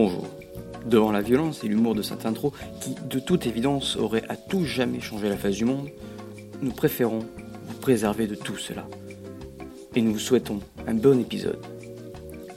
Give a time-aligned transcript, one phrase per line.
[0.00, 0.26] Bonjour.
[0.86, 4.64] Devant la violence et l'humour de cette intro, qui de toute évidence aurait à tout
[4.64, 5.88] jamais changé la face du monde,
[6.62, 7.26] nous préférons
[7.66, 8.86] vous préserver de tout cela.
[9.96, 11.58] Et nous vous souhaitons un bon épisode.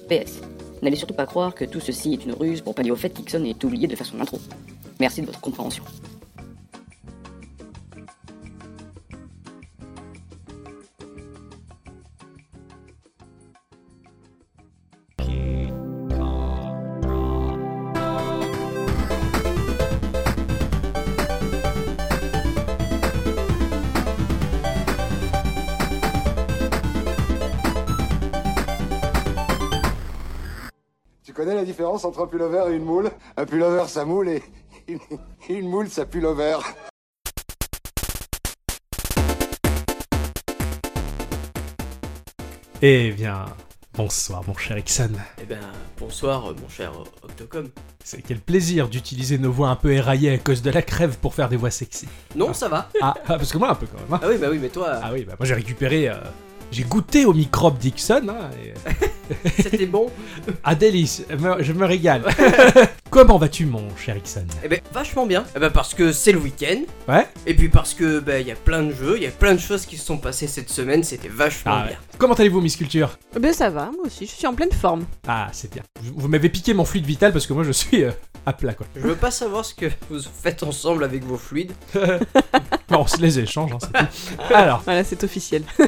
[0.08, 0.42] PS.
[0.84, 3.44] N'allez surtout pas croire que tout ceci est une ruse pour pallier au fait qu'Ixon
[3.44, 4.40] est oublié de faire son intro.
[5.00, 5.84] Merci de votre compréhension.
[32.22, 34.44] Entre un pullover et une moule Un pullover, ça moule et
[34.88, 35.00] une,
[35.50, 36.58] une moule, ça pullover.
[42.82, 43.46] Eh bien,
[43.94, 45.10] bonsoir mon cher Ixon.
[45.42, 45.60] Eh ben,
[46.00, 47.70] bonsoir, euh, mon cher euh, Octocom.
[48.04, 51.36] C'est quel plaisir d'utiliser nos voix un peu éraillées à cause de la crève pour
[51.36, 52.08] faire des voix sexy.
[52.36, 52.90] Non, ça va.
[53.02, 54.12] Ah, ah, parce que moi un peu quand même.
[54.14, 54.20] hein.
[54.24, 56.10] Ah oui, bah oui, mais toi, Ah oui, bah moi j'ai récupéré...
[56.10, 56.16] euh,
[56.72, 58.74] j'ai goûté au microbe d'Ixon, hein, et-
[59.62, 60.10] c'était bon.
[60.64, 61.24] ah délice,
[61.60, 62.24] je me régale.
[63.10, 64.46] Comment vas-tu mon cher Ixon?
[64.64, 65.44] Eh ben, vachement bien.
[65.56, 66.82] Eh ben, parce que c'est le week-end.
[67.10, 69.32] Ouais Et puis parce que, ben, il y a plein de jeux, il y a
[69.32, 71.88] plein de choses qui se sont passées cette semaine, c'était vachement Ah ouais.
[71.90, 71.98] bien.
[72.18, 73.18] Comment allez-vous Miss Culture?
[73.36, 75.06] Eh Ben ça va, moi aussi, je suis en pleine forme.
[75.28, 75.84] Ah c'est bien.
[76.02, 78.12] Vous, vous m'avez piqué mon fluide vital parce que moi je suis euh,
[78.46, 78.86] à plat quoi.
[78.96, 81.74] Je veux pas savoir ce que vous faites ensemble avec vos fluides.
[82.90, 84.54] Bon, on se les échange, hein, c'est tout.
[84.54, 85.64] Alors, Voilà, c'est officiel.
[85.78, 85.86] ça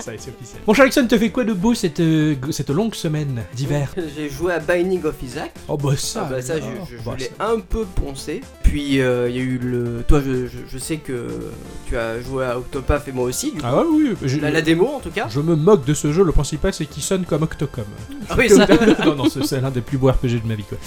[0.00, 0.60] c'est officiel.
[0.66, 3.94] Mon cher Ixon, te fait quoi de beau cette, euh, cette longue semaine d'hiver?
[4.16, 5.52] J'ai joué à Binding of Isaac.
[5.68, 6.84] Oh bah ça, Ah bah ça, je, alors.
[6.90, 8.40] je- je Bah, l'ai ça- un peu poncé.
[8.64, 10.02] Puis euh, il y a eu le.
[10.08, 11.28] Toi, je, je- je sais que
[11.86, 13.52] tu as joué à Octopath et moi aussi.
[13.52, 13.64] Du coup.
[13.64, 15.28] Ah ouais, oui, je, la, la démo en tout cas.
[15.30, 17.84] je me moque de ce jeu, le principal c'est qu'il sonne comme Octocom.
[18.28, 18.66] Ah oui, ça.
[19.04, 20.78] non, non, c'est c'est l'un des plus beaux RPG de ma vie quoi.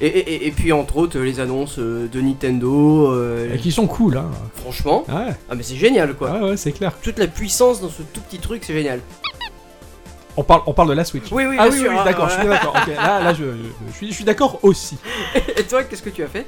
[0.00, 3.12] Et, et- et- et puis entre autres les annonces euh, de Nintendo.
[3.12, 4.30] euh, Et qui sont cool, hein.
[4.54, 6.30] Franchement, Ouais, ah mais c'est génial quoi.
[6.32, 6.92] ouais, ouais, c'est clair.
[7.02, 9.00] Toute la puissance dans ce tout petit truc, c'est génial.
[10.38, 11.24] On parle, on parle de la Switch.
[11.32, 12.74] Oui, oui, ah oui, oui, hein, d'accord, je suis bien d'accord.
[12.74, 14.98] Là, là, je, je- je suis, je suis d'accord aussi.
[15.56, 16.46] Et toi, qu'est-ce que tu as fait?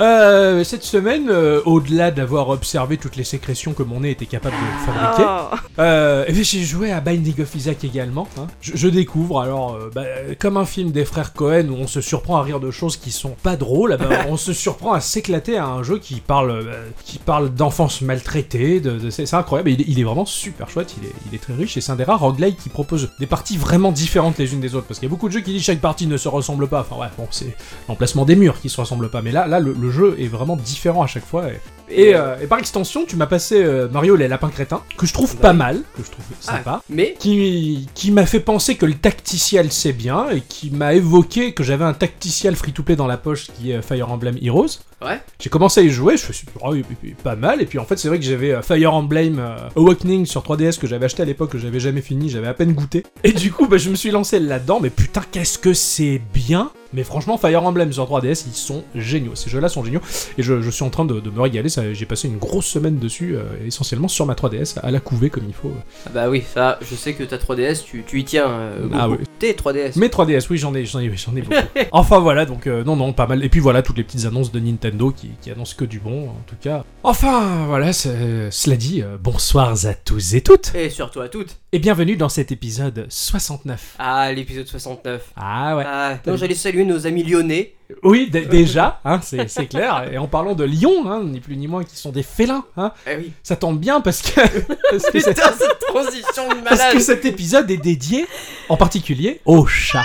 [0.00, 4.54] Euh, cette semaine, euh, au-delà d'avoir observé toutes les sécrétions que mon nez était capable
[4.56, 5.56] de fabriquer, Oh.
[5.78, 8.28] Euh, puis j'ai joué à Binding of Isaac également.
[8.38, 8.46] hein.
[8.60, 10.04] Je, je découvre, alors, euh, bah,
[10.38, 13.10] comme un film des frères Cohen où on se surprend à rire de choses qui
[13.10, 16.66] sont pas drôles, eh ben, on se surprend à s'éclater à un jeu qui parle,
[17.04, 18.80] qui parle d'enfance maltraitée.
[18.80, 19.70] De, de- c'est incroyable.
[19.70, 20.94] Il, est- il est vraiment super chouette.
[21.00, 23.26] Il est, il est très riche et c'est un des rares roguelike qui propose des
[23.26, 24.86] parties vraiment différentes les unes des autres.
[24.86, 26.80] Parce qu'il y a beaucoup de jeux qui disent chaque partie ne se ressemble pas.
[26.80, 27.56] Enfin ouais, bon, c'est
[27.88, 29.22] l'emplacement des murs qui se ressemblent pas.
[29.22, 31.48] Mais là, là, le, le jeu est vraiment différent à chaque fois.
[31.48, 35.06] Et, et, euh, et par extension, tu m'as passé euh, Mario les lapins crétins, que
[35.06, 36.82] je trouve pas mal, que je trouve sympa.
[36.90, 41.52] Mais Qui, qui m'a fait penser que le tacticiel c'est bien et qui m'a évoqué
[41.52, 44.80] que j'avais un tacticiel free-to-play dans la poche qui est Fire Emblem Heroes.
[45.04, 45.20] ouais.
[45.38, 46.74] J'ai commencé à y jouer, je me suis dit, oh,
[47.22, 50.26] pas mal, et puis en fait c'est vrai que j'avais euh, Fire Emblem euh, Awakening
[50.26, 53.04] sur 3DS que j'avais acheté à l'époque, que j'avais jamais fini, j'avais à peine goûté.
[53.22, 56.72] Et du coup bah, je me suis lancé là-dedans, mais putain qu'est-ce que c'est bien
[56.92, 59.34] mais franchement, Fire Emblem sur 3DS, ils sont géniaux.
[59.34, 60.00] Ces jeux-là sont géniaux.
[60.38, 61.68] Et je, je suis en train de, de me régaler.
[61.92, 65.44] J'ai passé une grosse semaine dessus, euh, essentiellement sur ma 3DS, à la couver comme
[65.48, 65.72] il faut.
[66.06, 68.48] Ah bah oui, ça, je sais que ta 3DS, tu, tu y tiens.
[68.48, 69.18] euh, Ah oui.
[69.38, 69.92] Tes 3DS.
[69.96, 71.56] Mais 3DS, oui, j'en ai, j'en ai, j'en ai beaucoup.
[71.92, 73.44] enfin voilà, donc euh, non, non, pas mal.
[73.44, 76.28] Et puis voilà, toutes les petites annonces de Nintendo qui, qui annoncent que du bon,
[76.30, 76.84] en tout cas.
[77.02, 81.56] Enfin, voilà, cela dit, bonsoir à tous et toutes, Et surtout à toutes.
[81.72, 83.94] et bienvenue dans cet épisode 69.
[83.98, 85.32] Ah, l'épisode 69.
[85.36, 85.84] Ah ouais.
[85.86, 87.72] Ah, non, j'allais saluer nos amis lyonnais.
[88.02, 90.08] Oui, d- déjà, hein, c'est c'est clair.
[90.12, 92.92] Et en parlant de Lyon, hein, ni plus ni moins, qui sont des félins, hein,
[93.06, 93.32] Eh oui.
[93.44, 94.40] ça tombe bien parce que,
[94.90, 96.92] parce que, Putain, c'est- cette transition de parce malade.
[96.94, 98.26] que cet épisode est dédié,
[98.68, 100.04] en particulier, aux chats.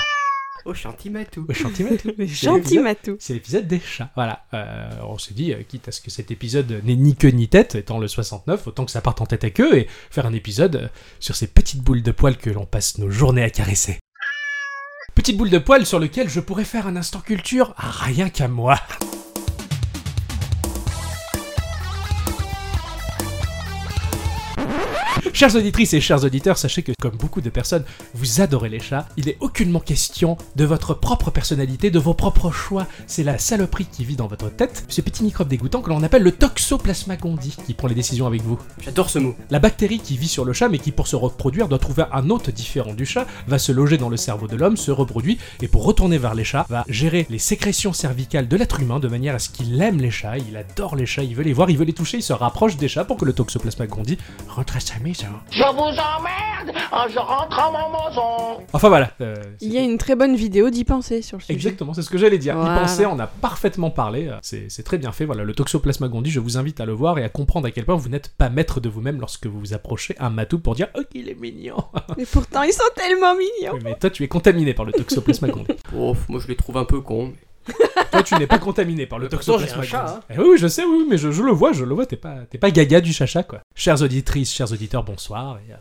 [0.63, 1.47] Oh, chantimatou.
[1.49, 2.11] Au chantimatou.
[2.19, 3.15] Mais gentil Matou.
[3.17, 4.11] C'est l'épisode des chats.
[4.15, 4.43] Voilà.
[4.53, 7.47] Euh, on s'est dit, euh, quitte à ce que cet épisode n'ait ni queue ni
[7.47, 10.33] tête, étant le 69, autant que ça parte en tête à queue et faire un
[10.33, 10.87] épisode euh,
[11.19, 13.97] sur ces petites boules de poils que l'on passe nos journées à caresser.
[15.21, 18.79] Petite boule de poils sur lequel je pourrais faire un instant culture, rien qu'à moi.
[25.33, 27.83] Chères auditrices et chers auditeurs, sachez que comme beaucoup de personnes,
[28.13, 29.07] vous adorez les chats.
[29.17, 32.87] Il n'est aucunement question de votre propre personnalité, de vos propres choix.
[33.07, 36.23] C'est la saloperie qui vit dans votre tête, ce petit microbe dégoûtant que l'on appelle
[36.23, 38.59] le Toxoplasma gondii qui prend les décisions avec vous.
[38.81, 39.35] J'adore ce mot.
[39.49, 42.29] La bactérie qui vit sur le chat mais qui pour se reproduire doit trouver un
[42.29, 45.67] hôte différent du chat, va se loger dans le cerveau de l'homme, se reproduit et
[45.67, 49.35] pour retourner vers les chats, va gérer les sécrétions cervicales de l'être humain de manière
[49.35, 51.77] à ce qu'il aime les chats, il adore les chats, il veut les voir, il
[51.77, 54.79] veut les toucher, il se rapproche des chats pour que le Toxoplasma gondii rentre à
[54.79, 55.27] sa maison.
[55.51, 56.77] Je vous emmerde merde
[57.11, 59.11] je rentre à mon maison Enfin voilà.
[59.21, 61.53] euh, Il y a une très bonne vidéo d'y penser sur le sujet.
[61.53, 62.55] Exactement, c'est ce que j'allais dire.
[62.55, 62.75] Voilà.
[62.75, 64.27] Y penser, on a parfaitement parlé.
[64.27, 65.25] euh, C'est très bien fait.
[65.25, 67.85] Voilà, le Toxoplasma gondii, je vous invite à le voir et à comprendre à quel
[67.85, 70.87] point vous n'êtes pas maître de vous-même lorsque vous vous approchez un matou pour dire
[70.97, 71.77] Oh, il est mignon.
[72.17, 73.73] Mais pourtant, ils sont tellement mignons.
[73.73, 75.75] Oui, mais toi, tu es contaminé par le Toxoplasma gondii.
[75.97, 77.33] Oh, moi je les trouve un peu cons.
[78.11, 80.19] Toi, tu n'es pas contaminé par le j'ai Toxoplasma gondii.
[80.29, 82.05] Eh oui, oui, je sais, oui, oui, mais je, je le vois, je le vois.
[82.05, 83.59] T'es pas, t'es pas gaga du chacha, quoi.
[83.75, 85.59] Chères auditrices, chers auditeurs, bonsoir.
[85.67, 85.75] Et, euh,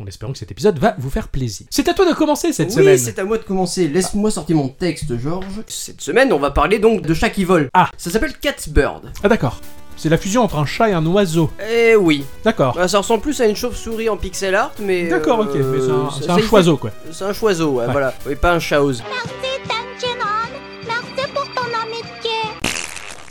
[0.00, 1.66] en espérant que cet épisode va vous faire plaisir.
[1.70, 2.98] C'est à toi de commencer cette oui, semaine.
[2.98, 3.88] c'est à moi de commencer.
[3.88, 5.62] Laisse-moi sortir mon texte, Georges.
[5.68, 7.68] Cette semaine, on va parler donc de chat qui vole.
[7.74, 7.90] Ah.
[7.96, 9.12] Ça s'appelle Catbird.
[9.22, 9.60] Ah, d'accord.
[9.96, 11.50] C'est la fusion entre un chat et un oiseau.
[11.70, 12.24] Eh oui.
[12.44, 12.74] D'accord.
[12.74, 15.06] Bah, ça ressemble plus à une chauve-souris en pixel art, mais.
[15.08, 16.90] D'accord, ok, euh, mais c'est un, choiseau, quoi.
[17.12, 17.92] C'est un choiseau, ouais, Ouais.
[17.92, 18.12] voilà.
[18.26, 18.90] Oui, pas un chaos.
[18.90, 19.53] Merci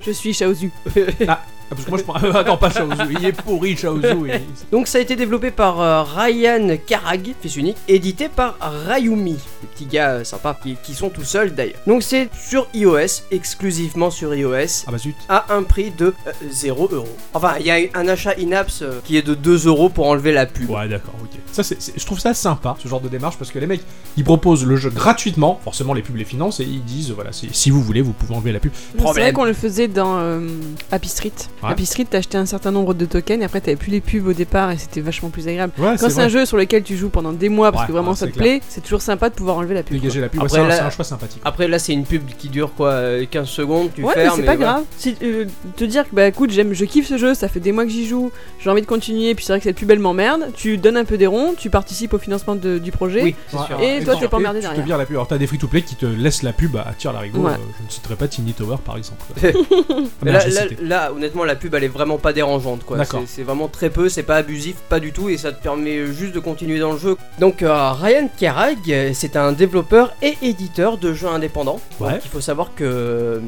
[0.05, 0.69] Je suis Shaozu.
[1.27, 2.13] Ah, parce que moi je prends.
[2.39, 4.07] Attends, pas Shaozu, il est pourri Shaozu.
[4.27, 9.33] il- Donc ça a été développé par euh, Ryan Karag, fils unique, édité par Rayumi,
[9.61, 11.79] des petits gars euh, sympas qui, qui sont tout seuls d'ailleurs.
[11.87, 15.15] Donc c'est sur iOS, exclusivement sur iOS, Ah bah zut.
[15.29, 17.07] à un prix de euh, 0 euros.
[17.33, 20.31] Enfin, il y a un achat in-apps euh, qui est de 2 euros pour enlever
[20.31, 20.69] la pub.
[20.69, 21.29] Ouais, d'accord, ok.
[21.51, 23.81] Ça, c'est, je trouve ça sympa, ce genre de démarche, parce que les mecs,
[24.17, 27.69] ils proposent le jeu gratuitement, forcément les pubs les financent, et ils disent, voilà, si
[27.69, 28.71] vous voulez, vous pouvez enlever la pub.
[28.97, 30.47] C'est vrai qu'on le faisait dans euh,
[30.91, 31.31] Happy Street.
[31.63, 31.69] Ouais.
[31.71, 34.33] Happy Street, t'achetais un certain nombre de tokens et après t'avais plus les pubs au
[34.33, 35.73] départ et c'était vachement plus agréable.
[35.77, 37.91] Ouais, Quand c'est un jeu sur lequel tu joues pendant des mois parce Ouais, que
[37.93, 38.43] vraiment ouais, ça te clair.
[38.43, 39.99] plaît, c'est toujours sympa de pouvoir enlever la pub.
[39.99, 41.41] Dégager la pub, c'est, un, là- c'est un choix sympathique.
[41.45, 44.35] Après là c'est une pub qui dure quoi euh, 15 secondes, tu Ouais, mais fermes.
[44.37, 44.71] c'est et pas voilà.
[44.73, 44.83] grave.
[44.97, 45.45] Si, euh,
[45.77, 47.91] te dire que bah écoute, j'aime, je kiffe ce jeu, ça fait des mois que
[47.91, 50.51] j'y joue, j'ai envie de continuer, puis c'est vrai que cette pub elle m'emmerde.
[50.55, 53.23] Tu donnes un peu des ronds, tu participes au financement de- du projet.
[53.23, 53.59] Oui, Ouais.
[53.67, 53.79] sûr.
[53.81, 54.85] Et toi, tu- t'es pas emmerdé tu te derrière.
[54.85, 55.15] vires la pub.
[55.15, 57.39] Alors t'as des free-to-play qui te laissent la pub à tir l'arigot.
[57.39, 57.51] Ouais.
[57.53, 59.21] euh, je ne citerai pas Tiny Tower par exemple.
[60.81, 62.97] Là, honnêtement, la pub elle est vraiment pas dérangeante quoi.
[63.27, 66.33] C'est vraiment très peu, c'est pas abusif, pas du tout, et ça te permet juste
[66.33, 67.15] de continuer dans le jeu.
[67.39, 71.79] Donc, euh, Ryan Karag, euh, c'est un développeur et éditeur de jeux indépendants.
[71.99, 72.11] Ouais.
[72.13, 73.39] Donc, il faut savoir que euh,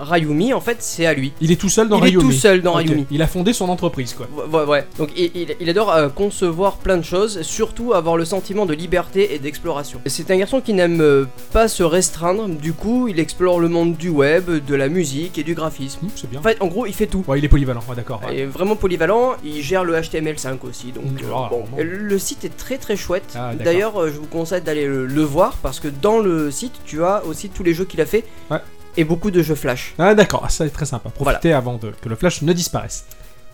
[0.00, 1.32] Rayumi, en fait, c'est à lui.
[1.40, 2.22] Il est tout seul dans il est Rayumi.
[2.24, 2.74] tout seul dans.
[2.74, 3.06] Rayumi.
[3.10, 4.28] Il a fondé son entreprise, quoi.
[4.52, 4.84] Ouais, ouais.
[4.98, 8.74] Donc il, il- il adore euh, concevoir plein de choses, surtout avoir le sentiment de
[8.74, 10.00] liberté et d'exploration.
[10.06, 14.08] C'est un garçon qui n'aime pas se restreindre, du coup il explore le monde du
[14.08, 16.00] web, de la musique et du graphisme.
[16.04, 16.40] Hum, c'est bien.
[16.40, 17.24] En fait, en gros, il fait tout.
[17.26, 18.20] Ouais, il est polyvalent, ouais, d'accord.
[18.26, 18.34] ouais.
[18.34, 21.64] Il est vraiment polyvalent, il gère le HTML5 aussi, donc Mmh, euh, bon.
[21.78, 23.34] Le site est très très chouette.
[23.34, 23.54] Ah.
[23.54, 27.02] D'ailleurs, euh, je vous conseille d'aller le, le voir parce que dans le site, tu
[27.04, 28.58] as aussi tous les jeux qu'il a fait Ouais.
[28.96, 29.94] et beaucoup de jeux flash.
[29.98, 31.08] Ah d'accord, ah, ça c'est très sympa.
[31.10, 33.04] Profitez avant de- que le flash ne disparaisse.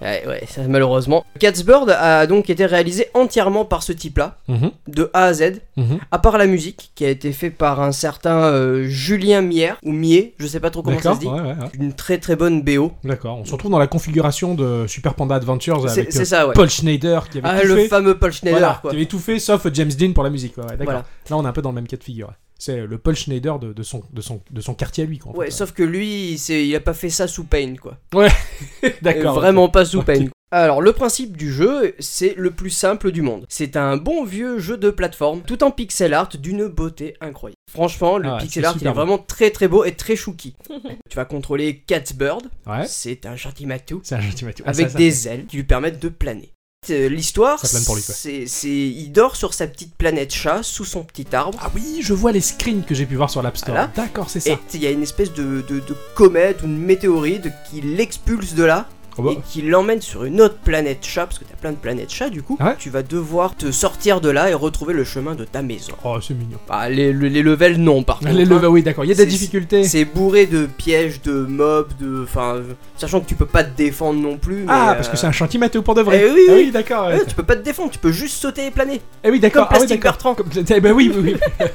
[0.02, 1.24] Ouais, ouais, ça, malheureusement.
[1.38, 5.60] Catsbird a donc été réalisé entièrement par ce type-là, Mhm, de A à Z.
[5.76, 5.98] mhm.
[6.10, 9.92] À part la musique, qui a été fait par un certain euh, Julien Mier, ou
[9.92, 11.26] Mier, je sais pas trop comment ça se dit.
[11.26, 11.54] ouais.
[11.74, 12.92] Une très très bonne BO.
[13.04, 13.38] D'accord.
[13.38, 16.48] On se retrouve dans la configuration de Super Panda Adventures C'est avec euh, ça.
[16.54, 17.88] Paul Schneider qui avait Ah, tout le fait.
[17.88, 18.90] fameux Paul Schneider, Voilà, quoi.
[18.90, 20.54] qui avait tout fait sauf James Dean pour la musique.
[20.56, 20.76] D'accord.
[20.84, 21.04] Voilà.
[21.30, 22.32] Là, on est un peu dans le même cas de figure.
[22.70, 22.76] Ouais.
[22.82, 25.18] C'est le Paul Schneider de, de son, de, son, de son quartier à lui.
[25.18, 25.50] Quoi, en Ouais, fait.
[25.52, 27.98] sauf que lui, c'est- il a pas fait ça sous Paint, quoi.
[29.02, 29.36] D'accord.
[29.38, 30.02] Euh, Vraiment pas sous.
[30.02, 30.26] Paint.
[30.54, 33.46] Alors, le principe du jeu, c'est le plus simple du monde.
[33.48, 37.56] C'est un bon vieux jeu de plateforme, tout en pixel art d'une beauté incroyable.
[37.70, 38.94] Franchement, le Ah ouais, pixel art, il est beau.
[38.94, 40.54] vraiment très très beau et très chouki.
[41.08, 42.84] tu vas contrôler Catbird, Ouais.
[42.86, 44.00] c'est un gentil matou.
[44.04, 44.64] C'est un gentil Mathieu.
[44.66, 46.52] Ah, avec ça, ça- des ailes qui lui permettent de planer.
[46.90, 51.56] Euh, L'histoire, c'est, c'est- il dort sur sa petite planète chat sous son petit arbre.
[51.62, 53.70] Ah oui, je vois les screens que j'ai pu voir sur l'App Store.
[53.76, 53.90] Voilà.
[53.94, 54.58] D'accord, c'est Et ça.
[54.74, 58.64] il y a une espèce de, de- de comète ou une météorite qui l'expulse de
[58.64, 59.32] là Oh, bah.
[59.32, 62.30] et qui l'emmène sur une autre planète chat, parce que t'as plein de planètes chat
[62.30, 62.56] du coup.
[62.60, 65.60] Ah ouais tu vas devoir te sortir de là et retrouver le chemin de ta
[65.62, 65.92] maison.
[66.04, 66.58] Oh, c'est mignon.
[66.70, 68.32] Ah, les, les- les levels, non, par contre.
[68.32, 68.48] Les hein.
[68.48, 69.04] levels, oui, d'accord.
[69.04, 69.84] Il y a des C'est- difficultés.
[69.84, 72.22] C'est bourré de pièges, de mobs, de.
[72.24, 72.60] Enfin,
[72.96, 74.64] sachant que tu peux pas te défendre non plus.
[74.68, 76.24] Ah, mais, parce que euh, c'est un chantier Mathéo pour de vrai.
[76.26, 76.70] Eh oui, Ah oui.
[76.70, 77.06] d'accord.
[77.08, 77.14] ouais.
[77.14, 79.00] ouais, tu peux pas te défendre, tu peux juste sauter et planer.
[79.24, 79.68] Eh oui, d'accord.
[79.68, 80.02] Comme ah Plastic.
[80.02, 80.34] Bertrand.
[80.34, 81.66] Comme- Eh ben oui, oui, oui.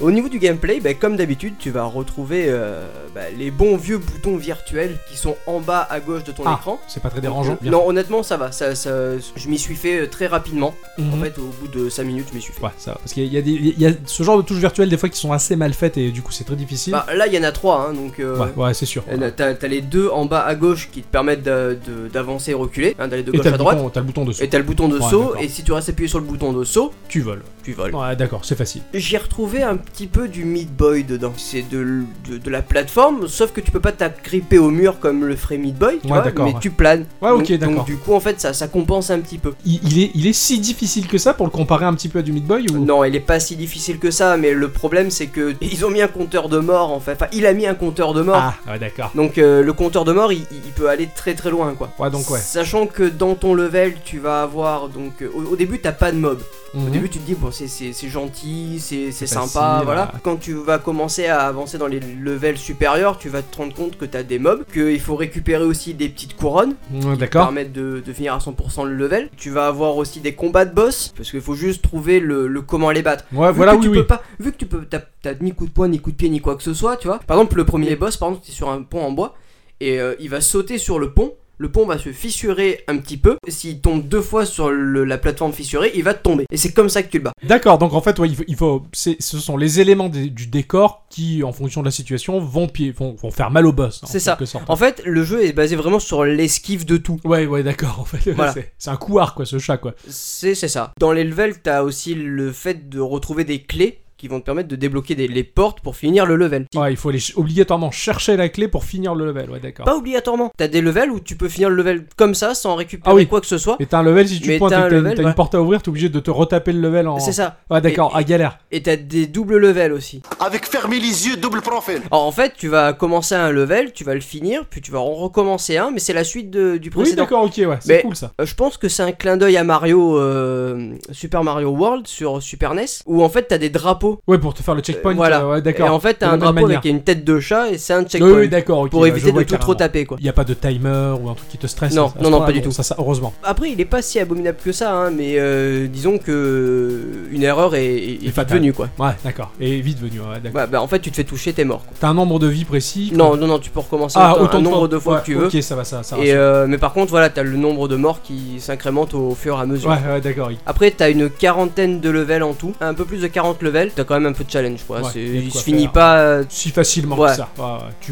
[0.00, 3.98] Au niveau du gameplay, bah, comme d'habitude, tu vas retrouver euh, bah, les bons vieux
[3.98, 6.80] boutons virtuels qui sont en bas à gauche de ton Ah, écran.
[6.88, 7.58] c'est pas très dérangeant.
[7.60, 8.50] Donc, non, honnêtement, ça va.
[8.50, 10.74] Ça, ça- je m'y suis fait euh, très rapidement.
[10.96, 11.12] Mhm.
[11.14, 12.62] En fait, au bout de 5 minutes, je m'y suis fait.
[12.62, 12.98] Ouais, ça va.
[12.98, 15.32] Parce qu'il y, y a y ce genre de touches virtuelles des fois qui sont
[15.32, 16.92] assez mal faites et du coup c'est très difficile.
[16.92, 18.20] Bah, là, il y en a 3, donc.
[18.20, 19.04] euh, ouais, ouais, c'est sûr.
[19.36, 22.54] T'as t'as les deux en bas à gauche qui te permettent d'a- de- d'avancer et
[22.54, 23.76] reculer, hein, d'aller de gauche à droite.
[23.76, 24.42] bouton, t'as le bouton dessus.
[24.42, 26.52] Et t'as le bouton de Ouais, saut, et si tu restes appuyé sur le bouton
[26.54, 27.42] de saut, Tu voles.
[27.62, 27.94] tu voles.
[27.94, 28.82] Ouais, d'accord, c'est facile.
[28.94, 31.32] J'ai retrouvé un petit peu du Meat Boy dedans.
[31.36, 35.24] C'est de, de, de la plateforme, sauf que tu peux pas t'agripper au mur comme
[35.24, 36.60] le ferait Meat Boy, tu Ouais, vois, mais ouais.
[36.60, 37.06] tu planes.
[37.20, 37.74] Ouais, Donc- ok, d'accord.
[37.76, 39.54] Donc du coup, en fait, ça, ça compense un petit peu.
[39.66, 42.20] Il, il est, il est si difficile que ça pour le comparer un petit peu
[42.20, 42.84] à du Meat Boy ou...
[42.84, 45.90] Non, il est pas si difficile que ça, mais le problème c'est que ils ont
[45.90, 47.12] mis un compteur de mort en fait.
[47.12, 48.36] Enfin, il a mis un compteur de mort.
[48.38, 49.10] Ah, ouais, d'accord.
[49.14, 51.90] Donc euh, le compteur de mort, il, il peut aller très très loin quoi.
[51.98, 52.38] Ouais, donc ouais.
[52.38, 56.12] Sachant que dans ton level, tu vas avoir donc euh, au, au début t'as pas
[56.12, 56.40] de mob.
[56.72, 56.90] Au Mhm.
[56.92, 57.66] début tu te dis bon c'est
[58.08, 60.12] gentil, C'est sympa, voilà.
[60.22, 63.96] Quand tu vas commencer à avancer dans les levels supérieurs, tu vas te rendre compte
[63.98, 68.02] que t'as des mobs, qu'il faut récupérer aussi des petites couronnes qui te permettent de,
[68.04, 69.28] de finir à 100% le level.
[69.36, 72.60] Tu vas avoir aussi des combats de boss parce qu'il faut juste trouver le, le
[72.62, 73.24] comment les battre.
[73.32, 73.98] Ouais, Vu voilà, que oui, tu oui.
[73.98, 76.28] peux pas, vu que tu peux, t'as ni coup de poing, ni coup de pied,
[76.28, 77.18] ni quoi que ce soit, tu vois.
[77.26, 79.34] Par exemple, le premier boss, par exemple, t'es sur un pont en bois
[79.80, 81.34] et euh, il va sauter sur le pont.
[81.60, 83.36] Le pont va se fissurer un petit peu.
[83.46, 86.46] S'il tombe deux fois sur le- la plateforme fissurée, il va tomber.
[86.50, 87.32] Et c'est comme ça que tu le bats.
[87.42, 90.30] D'accord, donc en fait, ouais, il faut, il faut- c'est- ce sont les éléments des-
[90.30, 93.72] du décor qui, en fonction de la situation, vont, pi- vont, vont faire mal au
[93.72, 94.00] boss.
[94.06, 94.38] C'est ça.
[94.42, 94.70] sorte.
[94.70, 97.20] En fait, le jeu est basé vraiment sur l'esquive de tout.
[97.24, 97.98] Ouais, ouais, d'accord.
[98.00, 98.54] En fait, Voilà.
[98.78, 99.94] c'est, un couard, quoi, ce chat, quoi.
[100.08, 100.92] C'est ça.
[100.98, 104.68] Dans les levels, t'as aussi le fait de retrouver des clés qui vont te permettre
[104.68, 106.66] de débloquer des, les portes pour finir le level.
[106.74, 109.50] Ouais, il faut aller ch- obligatoirement chercher la clé pour finir le level.
[109.50, 109.86] Ouais, d'accord.
[109.86, 110.50] Pas obligatoirement.
[110.58, 113.26] T'as des levels où tu peux finir le level comme ça sans récupérer Ah oui.
[113.26, 113.76] quoi que ce soit.
[113.80, 115.34] Et t'as un level, si tu Mais pointes et t'as que un t'as, une- ouais.
[115.34, 117.18] porte à ouvrir, t'es obligé de te retaper le level en.
[117.18, 117.56] C'est ça.
[117.70, 118.58] Ouais, d'accord, à galère.
[118.70, 120.20] Et t'as des doubles levels aussi.
[120.38, 122.02] Avec fermer les yeux, double profil.
[122.10, 125.00] Alors en fait, tu vas commencer un level, tu vas le finir, puis tu vas
[125.00, 127.22] en recommencer un, mais c'est la suite de- du Oui, précédent.
[127.22, 128.32] d'accord, ok, ouais, c'est cool ça.
[128.40, 132.42] Euh, Je pense que c'est un clin d'œil à Mario, euh, Super Mario World sur
[132.42, 134.09] Super NES, où en fait t'as des drapeaux.
[134.26, 135.40] Ouais, pour te faire le checkpoint, Euh, voilà.
[135.42, 135.92] euh, ouais, Et d'accord.
[135.92, 136.78] en fait t'as un drapeau manière.
[136.78, 138.30] avec une tête de chat et c'est un checkpoint.
[138.32, 140.16] oui, d'accord, pour éviter de tout trop taper quoi.
[140.20, 142.40] Il y a pas de timer ou un truc qui te stresse Non, non, non,
[142.40, 142.70] pas du tout.
[142.70, 143.32] Ça, heureusement.
[143.42, 147.42] Après, il est pas si abominable que ça, hein, mais euh, disons que euh, une
[147.42, 148.88] erreur est, vite venue quoi.
[148.98, 149.52] Ouais, d'accord.
[149.60, 150.60] Et vite venu, ouais, d'accord.
[150.60, 151.82] Ouais, bah en fait tu te fais toucher, t'es mort.
[152.00, 154.56] T'as un nombre de vies précis Non, non, non, tu peux recommencer Ah, autant- autant
[154.56, 154.88] un de nombre fois.
[154.88, 155.46] de fois Ouais, que tu veux.
[155.46, 156.34] Ok, ça va, ça, ça Et rassure.
[156.36, 159.60] euh, mais par contre, voilà, t'as le nombre de morts qui s'incrémente au fur et
[159.62, 159.90] à mesure.
[159.90, 160.50] Ouais, ouais, d'accord.
[160.66, 163.90] Après, t'as une quarantaine de levels en tout, un peu plus de 40 levels.
[164.00, 165.02] T'as quand même un peu de challenge, quoi.
[165.02, 165.92] Ouais, il se finit faire.
[165.92, 166.18] pas.
[166.20, 167.28] euh, Si facilement Ouais.
[167.28, 167.48] que ça.
[167.58, 167.64] Ouais,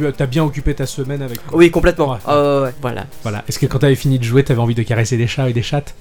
[0.05, 0.13] ouais.
[0.13, 1.47] Tu as bien occupé ta semaine avec.
[1.47, 1.57] quoi.
[1.57, 2.13] Oui, complètement.
[2.13, 2.19] Ouais.
[2.27, 3.07] Ah ouais, ouais, voilà.
[3.23, 3.43] Voilà.
[3.49, 5.63] Est-ce que quand t'avais fini de jouer, t'avais envie de caresser des chats et des
[5.63, 5.95] chattes?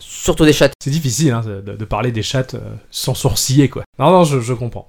[0.00, 0.70] Surtout des chats.
[0.82, 3.84] C'est difficile hein, de, de parler des chattes euh, sans sourciller, quoi.
[4.00, 4.88] Non, non, je, je comprends.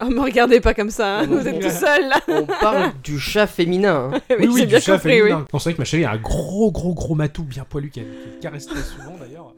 [0.00, 2.20] Oh, me regardez pas comme ça, hein, vous êtes tout seul là.
[2.28, 4.10] On parle du chat féminin.
[4.12, 4.20] hein.
[4.38, 5.28] oui, j'ai bien du chat compris, oui.
[5.30, 5.46] féminin.
[5.52, 8.04] Non, c'est vrai que ma chérie a un gros, gros, gros matou bien poilu qu'elle
[8.04, 9.54] qu'elle caresse très souvent d'ailleurs.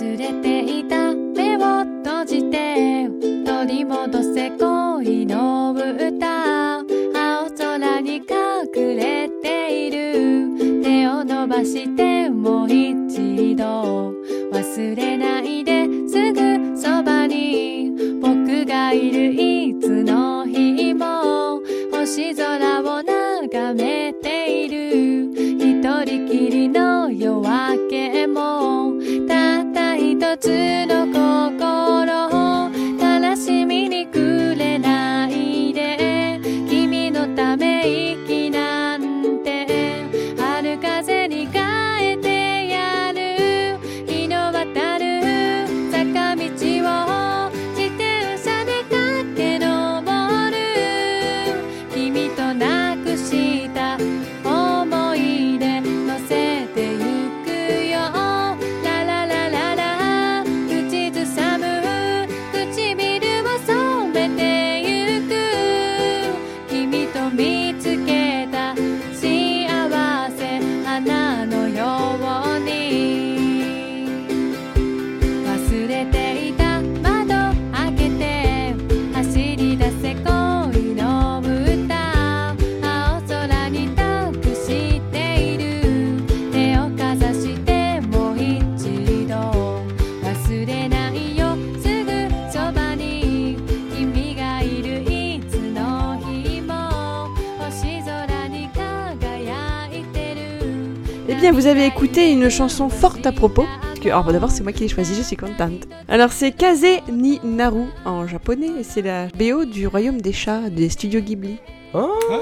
[0.00, 3.06] 忘れていた目を閉じて
[3.44, 4.50] 取り戻せ
[101.40, 103.64] bien, vous avez écouté une chanson forte à propos.
[103.82, 105.86] parce que- alors, d'abord, c'est moi qui l'ai choisie, je suis contente.
[106.08, 110.70] Alors, c'est Kaze ni Naru en japonais, et c'est la BO du Royaume des Chats
[110.70, 111.56] des studios Ghibli.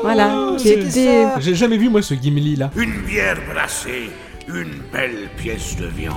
[0.03, 1.41] Voilà, qui c'est était- ça.
[1.41, 2.71] J'ai jamais vu moi ce Gimli là.
[2.77, 4.11] Une bière brassée,
[4.47, 6.15] une belle pièce de viande.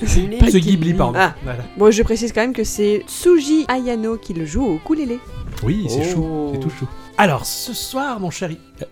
[0.00, 1.18] Pas Ce Ghibli, pardon.
[1.18, 1.34] Ah.
[1.44, 1.60] Voilà.
[1.78, 5.18] Bon, je précise quand même que c'est Tsuji Ayano qui le joue au ukulélé.
[5.62, 6.12] Oui, c'est Oh.
[6.12, 6.86] chou, c'est tout chou.
[7.18, 8.58] Alors, ce soir, mon chéri.
[8.82, 8.86] euh,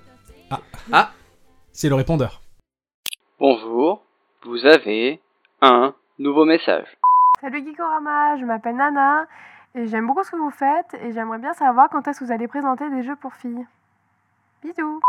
[0.50, 0.60] Ah.
[0.92, 1.12] Ah.
[1.72, 2.39] C'est le répondeur.
[3.40, 4.02] Bonjour,
[4.44, 5.18] vous avez
[5.62, 6.84] un Nouveau message.
[7.40, 9.24] Salut Geekorama, je m'appelle Nana
[9.74, 12.32] et j'aime beaucoup ce que vous faites et j'aimerais bien savoir quand est-ce que vous
[12.32, 13.66] allez présenter des jeux pour filles.
[14.62, 15.00] Bisous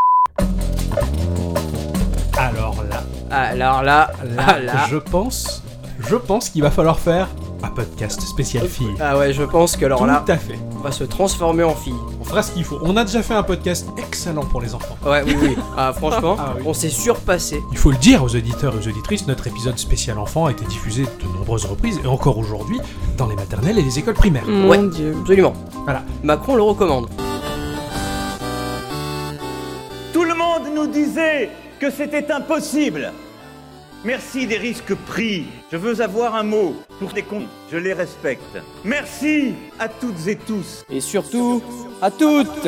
[2.37, 4.73] Alors là, Alors là, là, ah là.
[4.87, 5.61] je pense,
[5.99, 7.27] je pense qu'il va falloir faire
[7.63, 8.95] un podcast spécial filles.
[8.99, 10.57] Ah ouais, je pense que alors Tout là, à fait.
[10.75, 11.93] on va se transformer en fille.
[12.19, 12.79] On fera ce qu'il faut.
[12.81, 14.97] On a déjà fait un podcast excellent pour les enfants.
[15.05, 15.55] Ouais, oui, oui.
[15.77, 16.63] Ah, franchement, Ah oui.
[16.65, 17.61] on s'est surpassé.
[17.71, 20.65] Il faut le dire aux auditeurs et aux auditrices, notre épisode spécial enfant a été
[20.65, 22.79] diffusé de nombreuses reprises et encore aujourd'hui
[23.17, 24.45] dans les maternelles et les écoles primaires.
[24.47, 24.87] Mon Ouais.
[24.89, 25.15] dieu.
[25.21, 25.53] Absolument.
[25.83, 26.03] Voilà.
[26.23, 27.07] Macron le recommande.
[30.13, 31.49] Tout le monde nous disait
[31.79, 33.11] que c'était impossible.
[34.03, 35.45] Merci des risques pris.
[35.71, 37.45] Je veux avoir un mot pour les cons.
[37.71, 38.57] Je les respecte.
[38.83, 40.83] Merci à toutes et tous.
[40.89, 41.61] Et surtout,
[42.01, 42.67] à toutes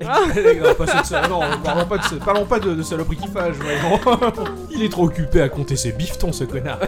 [0.00, 3.54] Pas cette non, parlons pas de, ce- parlons pas de, de saloperie qui fâche.
[4.72, 6.80] Il est trop occupé à compter ses bifetons, ce connard.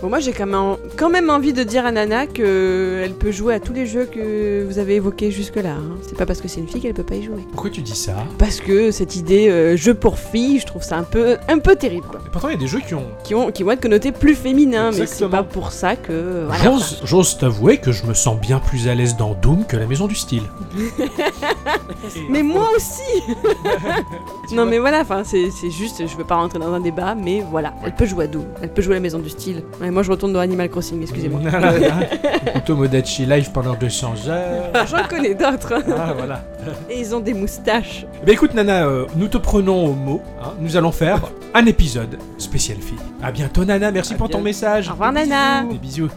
[0.00, 3.54] Bon, moi j'ai quand même, quand même envie de dire à Nana qu'elle peut jouer
[3.54, 5.72] à tous les jeux que vous avez évoqués jusque-là.
[5.72, 5.96] hein.
[6.08, 7.44] C'est pas parce que c'est une fille qu'elle peut pas y jouer.
[7.52, 8.14] Pourquoi tu dis ça?
[8.38, 11.76] Parce que cette idée euh, jeu pour filles, je trouve ça un peu, un peu
[11.76, 12.06] terrible.
[12.10, 12.20] Quoi.
[12.26, 13.06] Et pourtant, il y a des jeux qui ont.
[13.22, 15.30] Qui, ont, qui vont être connotés plus féminins, mais c'est Exactement.
[15.30, 16.44] pas pour ça que.
[16.46, 16.64] Voilà.
[16.64, 19.86] J'ose, j'ose t'avouer que je me sens bien plus à l'aise dans Doom que la
[19.86, 20.44] maison du style.
[22.30, 23.02] Mais moi aussi
[24.52, 27.40] Non mais voilà, enfin c'est c'est juste, je veux pas rentrer dans un débat, mais
[27.50, 29.62] voilà, elle peut jouer à Doom, elle peut jouer à la maison du style.
[29.80, 31.40] Ouais, moi je retourne dans Animal Crossing, excusez-moi.
[32.66, 34.86] Tomodachi Live pendant 200 heures.
[34.86, 35.74] J'en connais d'autres.
[35.96, 36.44] Ah, voilà.
[36.88, 38.06] Et ils ont des moustaches.
[38.24, 40.20] Bien écoute Nana, euh, nous te prenons au mot.
[40.42, 40.52] hein.
[40.60, 41.20] Nous allons faire
[41.54, 42.98] un épisode spécial fille.
[43.22, 44.88] À bientôt Nana, merci pour ton message.
[44.88, 46.10] Au revoir Nana Des bisous.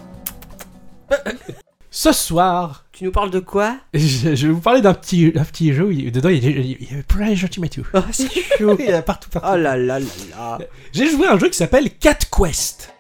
[1.96, 5.44] Ce soir, Tu nous parles de quoi je, je vais vous parler d'un petit, d'un
[5.44, 5.86] petit jeu.
[5.86, 7.84] où il- dedans, il y a, il y plein de Mathieu.
[7.94, 8.76] Oh, c'est chaud.
[8.80, 9.50] Il y a partout, partout.
[9.54, 10.58] Oh là là là là.
[10.92, 12.92] J'ai joué à un jeu qui s'appelle Cat Quest.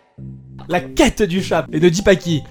[0.67, 1.65] La quête du chat.
[1.73, 2.43] Et ne dis pas qui.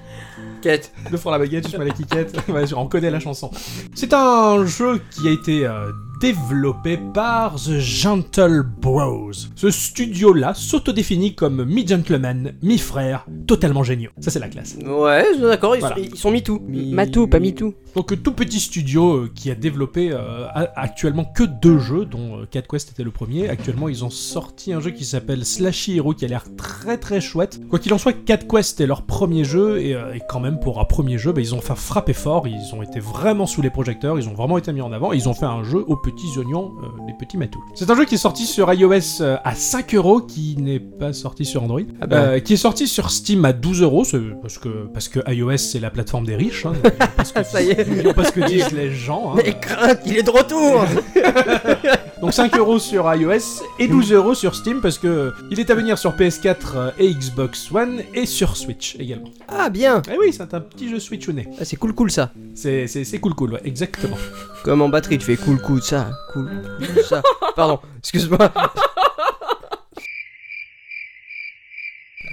[0.63, 0.93] Quête.
[1.13, 2.37] Le fond la baguette, je la quiquette.
[2.49, 3.49] Ouais, on connaît la chanson.
[3.95, 5.93] C'est un jeu qui a été euh,
[6.27, 9.33] développé par The Gentle Bros.
[9.57, 14.13] Ce studio-là s'autodéfinit comme mi-gentleman, mi-frère, totalement géniaux.
[14.21, 14.77] Ça, c'est la classe.
[14.87, 15.97] Ouais, d'accord, ils, Voilà.
[15.97, 16.61] sont, ils sont MeToo.
[16.65, 17.75] Mi- Matou, pas MeToo.
[17.97, 22.39] Donc, euh, tout petit studio euh, qui a développé euh, actuellement que deux jeux, dont
[22.39, 23.49] euh, Cat Quest était le premier.
[23.49, 27.21] Actuellement, ils ont sorti un jeu qui s'appelle Slashy Hero qui a l'air très très
[27.21, 27.61] chouette.
[27.69, 30.61] Quoi qu'il en soit, Cat Quest est leur premier jeu et, euh, et quand même
[30.61, 32.47] pour un premier jeu, bah, ils ont fait frapper fort.
[32.47, 35.13] Ils ont été vraiment sous les projecteurs, ils ont vraiment été mis en avant.
[35.13, 37.63] et Ils ont fait un jeu aux petits oignons, euh, les petits matous.
[37.75, 41.13] C'est un jeu qui est sorti sur iOS euh, à 5 euros, qui n'est pas
[41.13, 42.17] sorti sur Android, Ah bah.
[42.17, 44.05] Euh, qui est sorti sur Steam à 12 euros,
[44.43, 46.67] parce que parce que iOS c'est la plateforme des riches.
[46.67, 46.73] Hein,
[47.17, 48.15] parce que Ça y est.
[48.15, 49.33] parce que disent les gens.
[49.35, 49.43] hein.
[49.45, 50.85] Mais crainte, il est de retour
[52.21, 55.75] Donc 5 euros sur iOS et 12 euros sur Steam parce que il est à
[55.75, 59.31] venir sur PS4 euh, et Xbox One et sur Switch également.
[59.49, 61.49] Ah bien Eh oui, c'est un petit jeu Switch au nez.
[61.61, 62.31] Ah, C'est cool cool ça.
[62.55, 64.17] C'est c'est- c'est cool cool, ouais, exactement.
[64.63, 66.02] Comme en batterie, tu fais cool cool ça,
[66.33, 67.23] cool cool, ça.
[67.57, 68.53] Pardon, excuse-moi.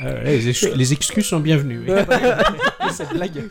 [0.05, 1.83] Euh, les, ex- les excuses sont bienvenues.
[1.87, 1.93] oui.
[2.91, 3.49] Cette blague.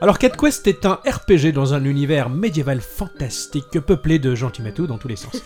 [0.00, 4.86] Alors, Cat Quest est un RPG dans un univers médiéval fantastique peuplé de gentils matou
[4.86, 5.32] dans tous les sens.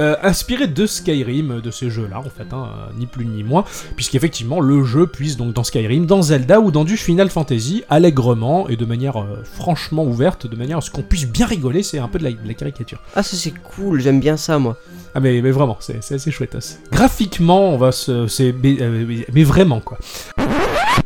[0.00, 3.64] Euh, inspiré de Skyrim, de ces jeux-là, en fait, hein, euh, ni plus ni moins,
[3.96, 8.66] puisqu'effectivement le jeu puise donc dans Skyrim, dans Zelda ou dans du Final Fantasy, allègrement
[8.70, 11.98] et de manière euh, franchement ouverte, de manière à ce qu'on puisse bien rigoler, c'est
[11.98, 13.02] un peu de la, de la caricature.
[13.14, 14.78] Ah ça c'est cool, j'aime bien ça moi.
[15.14, 16.56] Ah mais, mais vraiment, c'est assez chouette.
[16.90, 18.26] Graphiquement, on va se...
[18.26, 19.98] c'est- Mais, euh, mais- mais vraiment, quoi.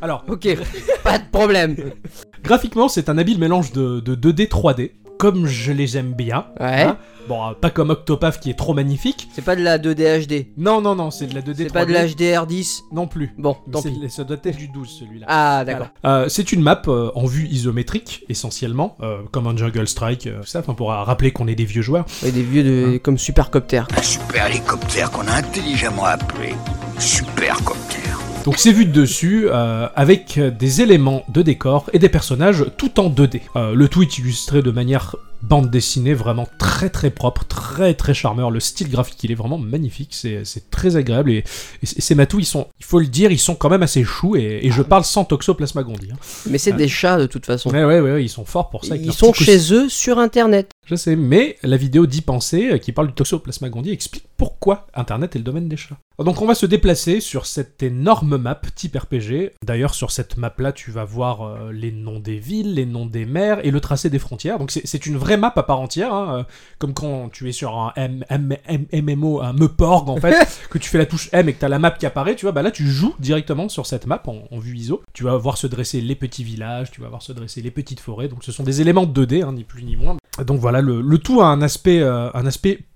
[0.01, 0.47] Alors, Ok,
[1.03, 1.77] pas de problème.
[2.45, 6.47] Graphiquement, c'est un habile mélange de, de 2D, 3D, comme je les aime bien.
[6.61, 6.83] Ouais.
[6.83, 6.99] hein.
[7.27, 9.29] Bon, euh, pas comme Octopath qui est trop magnifique.
[9.33, 10.47] C'est pas de la 2D HD.
[10.59, 11.57] Non, non, non, c'est de la 2D, 3D.
[11.57, 12.81] C'est pas de la HDR10.
[12.93, 13.33] Non plus.
[13.39, 14.11] Bon, tant c'est- pis.
[14.11, 15.25] Ça doit être du 12 celui-là.
[15.29, 15.87] Ah d'accord.
[16.03, 16.19] Voilà.
[16.25, 20.41] Euh, c'est une map euh, en vue isométrique, essentiellement, euh, comme un Jungle Strike, euh,
[20.43, 22.05] tout ça, enfin, pour rappeler qu'on est des vieux joueurs.
[22.27, 23.83] Et des vieux de comme Supercopter.
[23.97, 26.55] Un super hélicoptère qu'on a intelligemment appelé
[26.99, 28.04] Supercopter.
[28.45, 32.67] Donc c'est vu de dessus, euh, avec euh, des éléments de décor et des personnages
[32.77, 33.41] tout en 2D.
[33.57, 38.13] Euh, le tout est illustré de manière bande dessinée vraiment très très propre, très très
[38.13, 38.51] charmeur.
[38.51, 41.45] Le style graphique il est vraiment magnifique, c'est très agréable et,
[41.83, 44.61] ces matous ils sont, il faut le dire, ils sont quand même assez choux et,
[44.63, 46.11] et je parle sans toxoplasma gondii.
[46.13, 46.17] hein.
[46.49, 47.71] Mais c'est des chats de toute façon.
[47.71, 48.97] Ouais, ouais, ouais, ouais, ils sont forts pour ça.
[48.97, 50.71] Ils sont chez eux sur internet.
[50.87, 54.87] Je sais, mais la vidéo d'y penser, euh, qui parle du toxoplasma gondii, explique pourquoi
[54.95, 55.97] Internet est le domaine des chats.
[56.19, 59.51] Donc on va se déplacer sur cette énorme map type RPG.
[59.65, 63.07] D'ailleurs sur cette map là tu vas voir euh, les noms des villes, les noms
[63.07, 64.59] des mers et le tracé des frontières.
[64.59, 66.45] Donc c'est- une vraie map à part entière, hein, euh,
[66.79, 70.37] comme quand tu es sur un M- M- M- MMO, un Meporg en fait,
[70.71, 72.45] que tu fais la touche M et que tu as la map qui apparaît, tu
[72.47, 75.03] vois, bah là tu joues directement sur cette map en, en vue ISO.
[75.15, 78.01] Tu vas voir se dresser les petits villages, tu vas voir se dresser les petites
[78.01, 78.29] forêts.
[78.29, 80.17] Donc ce sont des éléments 2D, hein, ni plus ni moins.
[80.47, 82.31] Donc voilà, le, tout a un aspect, euh,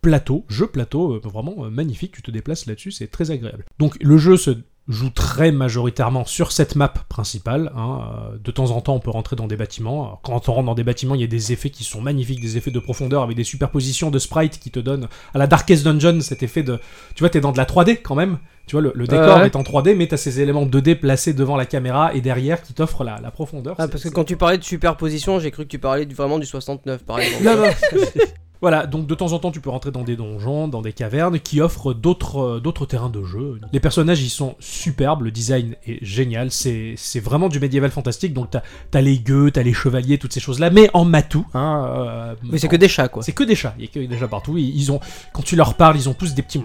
[0.03, 2.13] plateau, jeu plateau, euh, vraiment euh, magnifique.
[2.13, 3.65] Tu te déplaces là-dessus, c'est très agréable.
[3.79, 4.51] Donc le jeu se
[4.89, 7.71] joue très majoritairement sur cette map principale.
[7.77, 8.01] hein,
[8.33, 10.05] euh, De temps en temps, on peut rentrer dans des bâtiments.
[10.05, 12.41] Alors, quand on rentre dans des bâtiments, il y a des effets qui sont magnifiques,
[12.41, 15.85] des effets de profondeur avec des superpositions de sprites qui te donnent à la Darkest
[15.85, 16.79] Dungeon cet effet de.
[17.15, 18.39] Tu vois, t'es dans de la 3D quand même.
[18.67, 19.47] Tu vois, le, le décor Ouais.
[19.47, 22.75] est en 3D, mais t'as ces éléments 2D placés devant la caméra et derrière qui
[22.75, 23.75] t'offrent la, la profondeur.
[23.79, 26.47] Ah, parce que quand tu parlais de superposition, j'ai cru que tu parlais vraiment du
[26.47, 27.75] 69 par exemple.
[28.61, 31.39] Voilà, donc de temps en temps tu peux rentrer dans des donjons, dans des cavernes
[31.39, 33.61] qui offrent d'autres euh, d'autres terrains de jeu.
[33.73, 38.33] Les personnages ils sont superbes, le design est génial, c'est c'est vraiment du médiéval fantastique,
[38.35, 38.63] donc t'as
[38.95, 41.47] as les gueux, t'as les chevaliers, toutes ces choses-là, mais en matou.
[41.55, 43.23] Hein, euh, Mais c'est que des chats quoi.
[43.23, 44.59] c'est que des chats, il y a que des chats partout.
[44.59, 44.99] Ils, ils ont,
[45.33, 46.61] quand tu leur parles, ils ont tous des petits,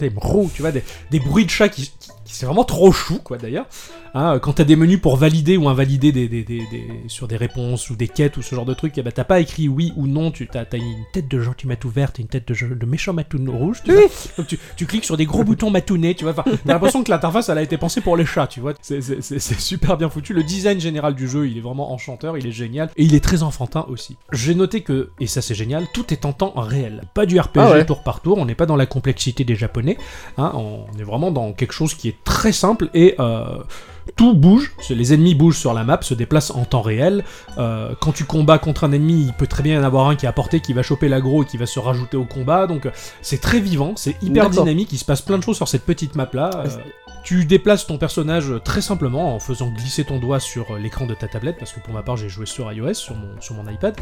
[0.00, 0.82] des mrou, tu vois, des,
[1.12, 3.66] des bruits de chats qui, qui- qui- c'est vraiment trop chou, quoi, d'ailleurs.
[4.18, 7.36] Hein, quand t'as des menus pour valider ou invalider des, des- des- des- sur des
[7.36, 9.92] réponses ou des quêtes ou ce genre de trucs, eh ben, t'as pas écrit oui
[9.94, 12.86] ou non, tu t'as, t'as une tête de gentil matou verte et une tête de,
[12.86, 14.02] méchant matou rouge, tu vois.
[14.38, 16.32] Donc tu, tu cliques sur des gros boutons matounés, tu vois.
[16.32, 18.72] T'as l'impression que l'interface, elle a été pensée pour les chats, tu vois.
[18.80, 19.02] C'est,
[19.60, 20.32] super bien foutu.
[20.32, 22.88] Le design général du jeu, il est vraiment enchanteur, il est génial.
[22.96, 24.16] Et il est très enfantin aussi.
[24.32, 27.02] J'ai noté que, et ça c'est génial, tout est en temps réel.
[27.12, 27.84] Pas du RPG Ah ouais.
[27.84, 29.98] tour par tour, on n'est pas dans la complexité des japonais.
[30.38, 33.14] hein, on est vraiment dans quelque chose qui est très simple et...
[33.20, 33.58] euh,
[34.14, 37.24] tout bouge, les ennemis bougent sur la map, se déplacent en temps réel.
[37.58, 40.16] Euh, quand tu combats contre un ennemi, il peut très bien y en avoir un
[40.16, 42.66] qui est à portée, qui va choper l'aggro et qui va se rajouter au combat.
[42.66, 42.90] Donc euh,
[43.22, 46.14] c'est très vivant, c'est hyper dynamique, il se passe plein de choses sur cette petite
[46.14, 46.64] map là.
[47.26, 51.14] tu déplaces ton personnage très simplement en faisant glisser ton doigt sur euh, l'écran de
[51.14, 53.68] ta tablette, parce que pour ma part j'ai joué sur iOS, sur mon, sur mon
[53.68, 53.96] iPad,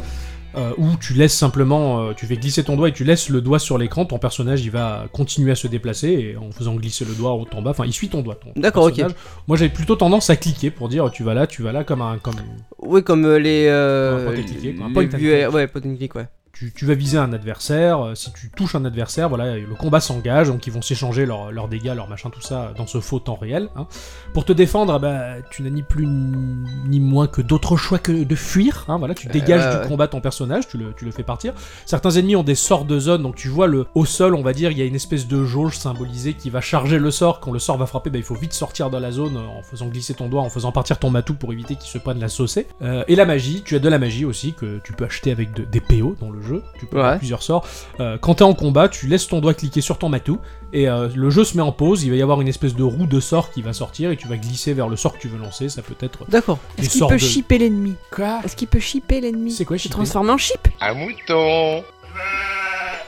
[0.55, 3.41] euh, où tu laisses simplement, euh, tu fais glisser ton doigt et tu laisses le
[3.41, 7.03] doigt sur l'écran, ton personnage il va continuer à se déplacer et en faisant glisser
[7.03, 8.37] le doigt haut en bas, enfin il suit ton doigt.
[8.55, 9.01] D'accord, ok.
[9.47, 12.01] Moi j'avais plutôt tendance à cliquer pour dire tu vas là, tu vas là comme
[12.01, 12.35] un comme
[12.79, 13.67] Oui, comme euh, les.
[13.67, 14.85] Euh, Un point click, quoi.
[14.85, 15.53] Un les point click.
[15.53, 16.27] Ouais, point click, ouais.
[16.55, 19.99] Tu, tu vas viser un adversaire, euh, si tu touches un adversaire, voilà, le combat
[19.99, 23.35] s'engage, donc ils vont s'échanger leurs dégâts, leurs machins, tout ça dans ce faux temps
[23.35, 23.69] réel.
[23.75, 23.85] hein.
[24.33, 28.35] Pour te défendre, bah, tu n'as ni plus ni moins que d'autres choix que de
[28.35, 28.85] fuir.
[28.87, 31.53] hein, voilà, tu dégages ouais, du combat ton personnage, tu le, tu le fais partir.
[31.85, 34.53] Certains ennemis ont des sorts de zone, donc tu vois le au sol, on va
[34.53, 37.39] dire, il y a une espèce de jauge symbolisée qui va charger le sort.
[37.39, 39.61] Quand le sort va frapper, bah, il faut vite sortir de la zone euh, en
[39.61, 42.29] faisant glisser ton doigt, en faisant partir ton matou pour éviter qu'il se prenne la
[42.29, 42.67] saucée.
[42.81, 45.53] Euh, et la magie, tu as de la magie aussi que tu peux acheter avec
[45.53, 46.44] de- des PO dans le jeu.
[46.79, 47.03] Tu peux Ouais.
[47.03, 47.65] avoir plusieurs sorts.
[47.99, 50.39] Euh, quand t'es en combat, tu laisses ton doigt cliquer sur ton matou
[50.73, 52.03] et euh, le jeu se met en pause.
[52.03, 54.27] Il va y avoir une espèce de roue de sort qui va sortir et tu
[54.27, 55.69] vas glisser vers le sort que tu veux lancer.
[55.69, 56.59] Ça peut être D'accord.
[56.77, 59.77] Est-ce qu'il sorts peut de- shipper l'ennemi Quoi Est-ce qu'il peut shipper l'ennemi C'est quoi
[59.77, 61.83] Se transformer en ship Un mouton.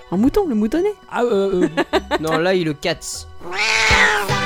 [0.09, 1.67] En mouton, le moutonnet Ah, euh, euh,
[2.21, 3.27] Non, là, il le cats.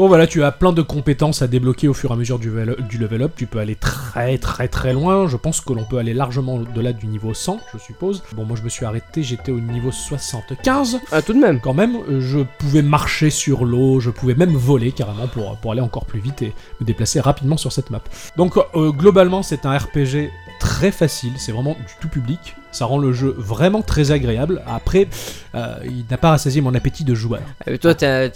[0.00, 2.48] Bon voilà, tu as plein de compétences à débloquer au fur et à mesure du,
[2.48, 3.32] vel- du level up.
[3.36, 5.28] Tu peux aller très très très loin.
[5.28, 8.22] Je pense que l'on peut aller largement au-delà du niveau 100, je suppose.
[8.32, 11.00] Bon, moi je me suis arrêté, j'étais au niveau 75.
[11.12, 11.60] Ah, tout de même.
[11.60, 15.82] Quand même, je pouvais marcher sur l'eau, je pouvais même voler carrément pour, pour aller
[15.82, 18.00] encore plus vite et me déplacer rapidement sur cette map.
[18.38, 22.54] Donc euh, globalement, c'est un RPG très facile, c'est vraiment du tout public.
[22.72, 24.62] Ça rend le jeu vraiment très agréable.
[24.64, 25.08] Après,
[25.56, 27.40] euh, il n'a pas rassasié mon appétit de joueur.
[27.62, 28.30] Ah, mais toi, t'es un,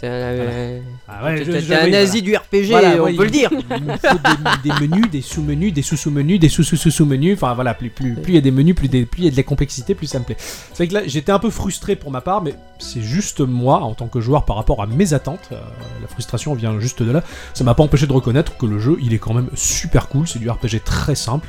[1.09, 2.21] Ah ouais, oui, nazi voilà.
[2.21, 3.51] du RPG, Voilà, on ouais, peut le dire.
[3.53, 4.19] Il me faut
[4.65, 7.35] des, des menus, des sous-menus, des sous-sous-menus, des sous-sous-sous-sous-menus.
[7.35, 7.93] Enfin voilà, plus
[8.27, 10.09] il y a des menus, plus des- plus il y a de la complexité, plus
[10.09, 10.37] ça me plaît.
[10.39, 13.83] C'est vrai que là, j'étais un peu frustré pour ma part, mais c'est juste moi
[13.83, 15.49] en tant que joueur par rapport à mes attentes.
[15.53, 15.61] euh,
[16.03, 17.23] la frustration vient juste de là.
[17.55, 20.27] Ça m'a pas empêché de reconnaître que le jeu, il est quand même super cool.
[20.27, 21.49] C'est du RPG très simple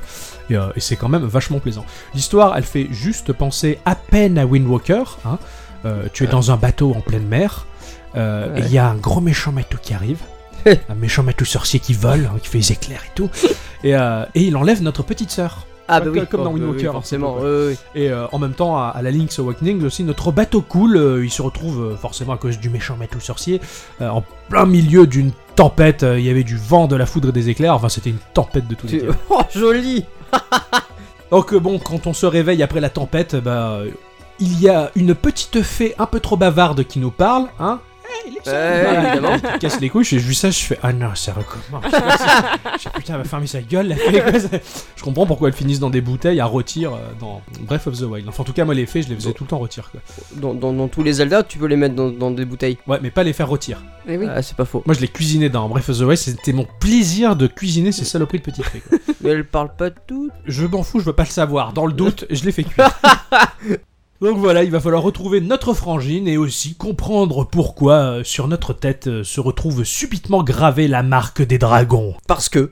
[0.49, 1.85] et, euh, et c'est quand même vachement plaisant.
[2.13, 5.03] L'histoire, elle fait juste penser à peine à Wind Walker.
[5.25, 5.37] hein.
[5.85, 7.65] Euh, tu es dans un bateau en pleine mer.
[8.15, 8.61] euh, Ouais.
[8.61, 10.19] Et il y a un gros méchant matou qui arrive.
[10.65, 13.29] un méchant matou sorcier qui vole, hein, qui fait des éclairs et tout.
[13.83, 15.67] Et, et il enlève notre petite sœur.
[15.87, 16.27] Ah, Comme- bah oui.
[16.27, 17.37] comme dans Oh, Wind bah oui, Walker, un forcément.
[17.93, 21.23] Et euh, en même temps, à, à la Link's Awakening aussi, notre bateau coule, euh,
[21.23, 23.61] il se retrouve forcément à cause du méchant matou sorcier,
[24.01, 26.03] en plein milieu d'une tempête.
[26.03, 27.75] Il y avait du vent, de la foudre et des éclairs.
[27.75, 29.03] Enfin, c'était une tempête de tous les.
[29.29, 30.05] Oh, joli
[31.31, 33.79] Donc euh, bon, quand on se réveille après la tempête, bah,
[34.39, 37.79] il y a une petite fée un peu trop bavarde qui nous parle, hein.
[38.27, 39.37] Lipson Ouais, Voilà, évidemment.
[39.43, 41.83] je te casse les couilles, j'ai vu ça, je fais Ah non, ça recommence.
[42.75, 43.87] Je fais, putain, elle va fermer sa gueule.
[43.87, 44.47] la fille, quoi, ça-
[44.95, 48.01] je comprends pourquoi elles finissent dans des bouteilles à rôtir euh, dans Breath of the
[48.03, 48.27] Wild.
[48.27, 49.59] Enfin, en tout cas, moi, les faits, je les faisais tout le temps.
[49.59, 49.69] Quoi.
[50.35, 52.77] Dans, dans- dans tous les Zelda, tu peux les mettre dans, dans des bouteilles.
[52.87, 53.81] Ouais, mais pas les faire rôtir.
[54.05, 54.25] Mais oui.
[54.29, 54.83] Ah, c'est pas faux.
[54.85, 58.03] Moi, je les cuisinais dans Breath of the Wild, c'était mon plaisir de cuisiner ces
[58.05, 58.81] saloperies de petits fées.
[58.87, 58.97] quoi.
[59.21, 60.29] Mais elle parle pas de tout.
[60.45, 61.71] Je m'en fous, je veux pas le savoir.
[61.73, 62.89] Dans le doute, je les fais cuire.
[64.21, 68.71] Donc voilà, il va falloir retrouver notre frangine et aussi comprendre pourquoi euh, sur notre
[68.73, 72.15] tête euh, se retrouve subitement gravée la marque des dragons.
[72.25, 72.71] Parce que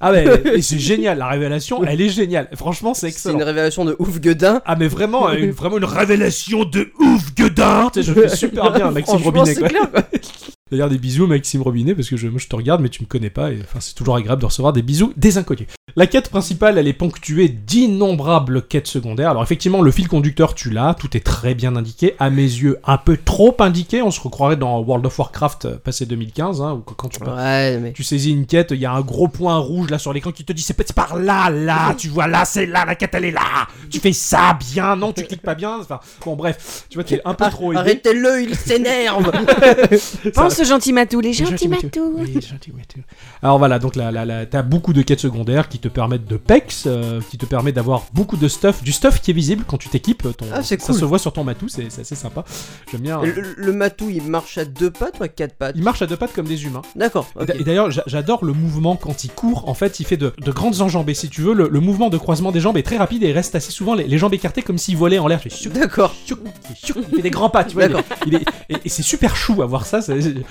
[0.00, 0.24] Ah ouais,
[0.54, 2.48] et c'est génial, la révélation, elle est géniale.
[2.54, 4.62] Franchement, c'est c'est une révélation de ouf gueudin.
[4.64, 7.34] Ah mais vraiment, euh, une, vraiment une révélation de ouf
[7.94, 9.68] sais, je fais super bien Maxime Robinet quoi.
[9.68, 9.88] clair.
[10.70, 13.06] D'ailleurs des bisous Maxime Robinet parce que je, moi je te regarde mais tu me
[13.06, 15.68] connais pas et enfin c'est toujours agréable de recevoir des bisous des inconnus.
[15.96, 19.30] La quête principale elle est ponctuée d'innombrables quêtes secondaires.
[19.30, 22.78] Alors effectivement le fil conducteur tu l'as, tout est très bien indiqué, à mes yeux
[22.84, 26.72] un peu trop indiqué, on se recroirait dans World of Warcraft euh, passé 2015 hein,
[26.74, 27.92] où quand tu, Ouais, mais.
[27.92, 30.44] tu saisis une quête, il y a un gros point rouge là sur l'écran qui
[30.44, 33.26] te dit c'est c'est par là, là, tu vois là, c'est là, la quête elle
[33.26, 36.96] est là, tu fais ça bien, non tu cliques pas bien, enfin bon bref, tu
[36.96, 37.80] vois tu es un peu trop aidé.
[37.80, 39.30] Arrêtez-le, il s'énerve.
[40.34, 41.90] Pense au gentil matou, les gentils matous.
[42.24, 43.00] Les gentils matous.
[43.42, 46.36] Alors voilà, donc là, là, là, t'as beaucoup de quêtes secondaires qui te permettent de
[46.36, 49.78] pex, euh, qui te permettent d'avoir beaucoup de stuff, du stuff qui est visible quand
[49.78, 50.22] tu t'équipes.
[50.36, 51.00] Ton, Ah, c'est Ça cool.
[51.00, 52.44] se voit sur ton matou, c'est c'est assez sympa.
[52.90, 53.20] J'aime bien.
[53.22, 55.74] euh, Le, le matou, il marche à deux pattes ou à quatre pattes?
[55.76, 56.82] Il marche à deux pattes comme des humains.
[56.96, 57.28] D'accord.
[57.36, 57.46] Et ok.
[57.48, 59.68] d'a- Et d'ailleurs, j'a- j'adore le mouvement quand il court.
[59.68, 61.14] En fait, il fait de, de grandes enjambées.
[61.14, 63.32] Si tu veux, le, le mouvement de croisement des jambes est très rapide et il
[63.32, 65.40] reste assez souvent les, les jambes écartées comme s'il volait en l'air.
[65.72, 66.14] D'accord.
[66.28, 67.88] Il fait des grands pas, tu vois.
[67.88, 68.02] D'accord.
[68.26, 70.00] Il est, et et c'est super chou à voir ça.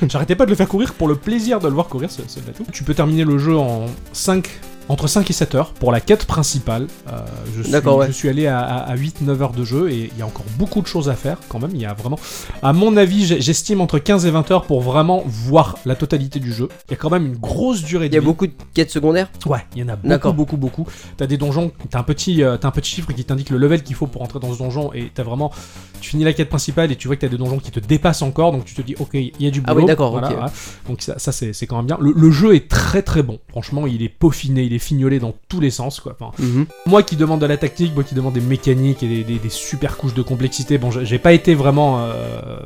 [0.08, 2.40] J'arrêtais pas de le faire courir pour le plaisir de le voir courir, ce, ce
[2.40, 2.66] bateau.
[2.72, 4.48] Tu peux terminer le jeu en 5.
[4.90, 6.88] Entre 5 et 7 heures pour la quête principale.
[7.12, 7.20] Euh,
[7.58, 8.08] je, suis, ouais.
[8.08, 10.88] je suis allé à, 8-9 heures de jeu et il y a encore beaucoup de
[10.88, 11.72] choses à faire quand même.
[11.74, 12.18] Il y a vraiment.
[12.64, 16.54] À mon avis, j'estime entre 15 et 20 heures pour vraiment voir la totalité du
[16.54, 16.70] jeu.
[16.88, 18.26] Il y a quand même une grosse durée de Il y a vie.
[18.26, 19.30] beaucoup de quêtes secondaires?
[19.46, 20.88] Ouais, il y en a beaucoup, beaucoup, beaucoup.
[21.18, 23.96] T'as des donjons, t'as un petit, euh, un petit chiffre qui t'indique le level qu'il
[23.96, 25.52] faut pour entrer dans ce donjon et t'as vraiment,
[26.00, 28.22] tu finis la quête principale et tu vois que t'as des donjons qui te dépassent
[28.22, 29.74] encore, donc tu te dis ok, il y a du boulot.
[29.78, 30.52] Ah oui, d'accord, Voilà.
[30.88, 31.98] Donc ça, ça, c'est, c'est quand même bien.
[32.00, 33.40] Le, le jeu est très très bon.
[33.50, 36.16] Franchement, il est peaufiné, il est fignolé dans tous les sens quoi.
[36.20, 36.66] Enfin, Mhm.
[36.86, 39.50] moi qui demande de la tactique, moi qui demande des mécaniques et des, des- des
[39.50, 42.60] super couches de complexité, bon, j'ai pas été vraiment, euh,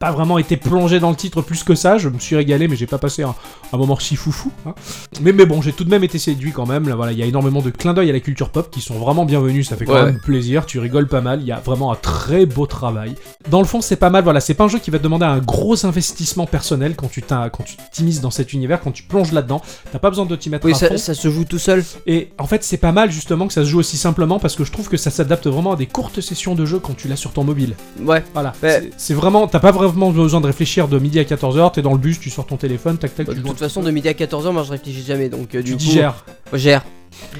[0.00, 1.98] pas vraiment été plongé dans le titre plus que ça.
[1.98, 3.34] Je me suis régalé, mais j'ai pas passé un,
[3.72, 4.50] un moment si foufou.
[4.66, 4.74] hein.
[5.20, 6.88] Mais, mais bon, j'ai tout de même été séduit quand même.
[6.88, 8.94] Là, voilà, il y a énormément de clins d'œil à la culture pop qui sont
[8.98, 9.68] vraiment bienvenus.
[9.68, 10.04] Ça fait quand Ouais.
[10.06, 10.66] même plaisir.
[10.66, 11.40] Tu rigoles pas mal.
[11.40, 13.14] Il y a vraiment un très beau travail.
[13.50, 14.24] Dans le fond, c'est pas mal.
[14.24, 17.22] Voilà, c'est pas un jeu qui va te demander un gros investissement personnel quand tu
[17.92, 19.62] t'immisces dans cet univers, quand tu plonges là-dedans.
[19.92, 20.96] T'as pas besoin de t'y mettre Oui, à ça, fond.
[20.98, 21.84] ça se joue tout seul.
[22.06, 24.64] Et en fait, c'est pas mal justement que ça se joue aussi simplement parce que
[24.64, 27.16] je trouve que ça s'adapte vraiment à des courtes sessions de jeu quand tu l'as
[27.16, 27.74] sur ton mobile.
[28.00, 28.22] Ouais.
[28.32, 28.52] Voilà.
[28.62, 28.90] Ouais.
[28.96, 31.98] C'est- vraiment, t'as pas vraiment besoin de réfléchir de midi à 14h, t'es dans le
[31.98, 34.12] bus, tu sors ton téléphone, tac tac, Bah, tu de toute façon, de midi à
[34.14, 35.28] 14h, moi je réfléchis jamais.
[35.28, 36.24] Donc, euh, du Tu coup, digères.
[36.52, 36.84] je gère.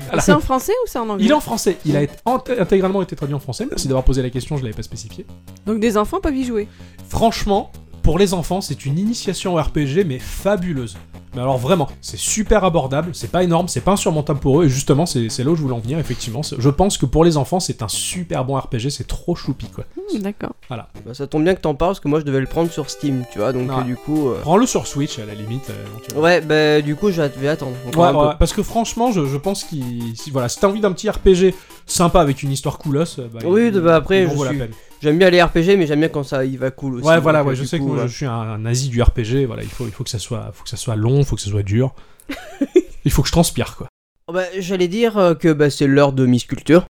[0.09, 0.21] Voilà.
[0.23, 1.25] C'est en français ou c'est en anglais?
[1.25, 3.67] Il est en français, il a été ent- intégralement été traduit en français.
[3.71, 5.25] Merci d'avoir posé la question, je l'avais pas spécifié.
[5.67, 6.69] Donc des enfants peuvent y jouer?
[7.09, 10.97] Franchement, pour les enfants, c'est une initiation au RPG, mais fabuleuse.
[11.35, 14.69] Mais alors vraiment, c'est super abordable, c'est pas énorme, c'est pas insurmontable pour eux, et
[14.69, 16.43] justement, c'est c'est là où je voulais en venir, effectivement.
[16.59, 19.85] Je pense que pour les enfants, c'est un super bon RPG, c'est trop choupi, quoi.
[19.97, 20.53] Hmm, D'accord.
[20.69, 20.89] Voilà.
[21.07, 22.91] Bah, ça tombe bien que t'en parles parce que moi je devais le prendre sur
[22.91, 23.53] Steam, tu vois.
[23.53, 23.79] Donc, Ah.
[23.81, 24.29] euh, du coup.
[24.29, 25.71] euh, Prends-le sur Switch, à la limite.
[25.71, 26.23] euh, éventuellement.
[26.23, 27.73] Ouais, bah du coup, je vais attendre.
[27.97, 30.15] Ouais, parce que franchement, je, je pense qu'il.
[30.17, 31.55] Si, voilà, si t'as envie d'un petit RPG
[31.87, 34.59] sympa avec une histoire coolos, euh, bah, Oui, il- bah, après, je vaut la suis-
[34.59, 34.71] peine.
[35.03, 37.09] J'aime bien les RPG, mais j'aime bien quand ça y va cool aussi.
[37.09, 38.09] Ouais, voilà, donc, ouais, euh, je sais que moi ouais.
[38.09, 40.53] je suis un, un nazi du RPG, voilà, il faut, il faut que ça soit,
[40.55, 41.93] faut que ça soit long, faut que ça soit dur.
[43.05, 43.89] il faut que je transpire, quoi.
[44.29, 46.87] Oh, bah, J'allais dire euh, que bah, c'est l'heure de Miss Culture.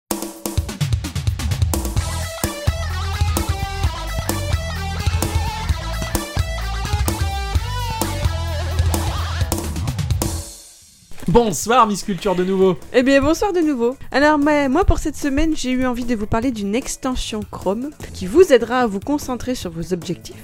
[11.28, 12.78] Bonsoir, Miss Culture de nouveau.
[12.92, 13.96] Eh bien, bonsoir de nouveau.
[14.12, 17.90] Alors, mais, moi, pour cette semaine, j'ai eu envie de vous parler d'une extension Chrome
[18.14, 20.36] qui vous aidera à vous concentrer sur vos objectifs.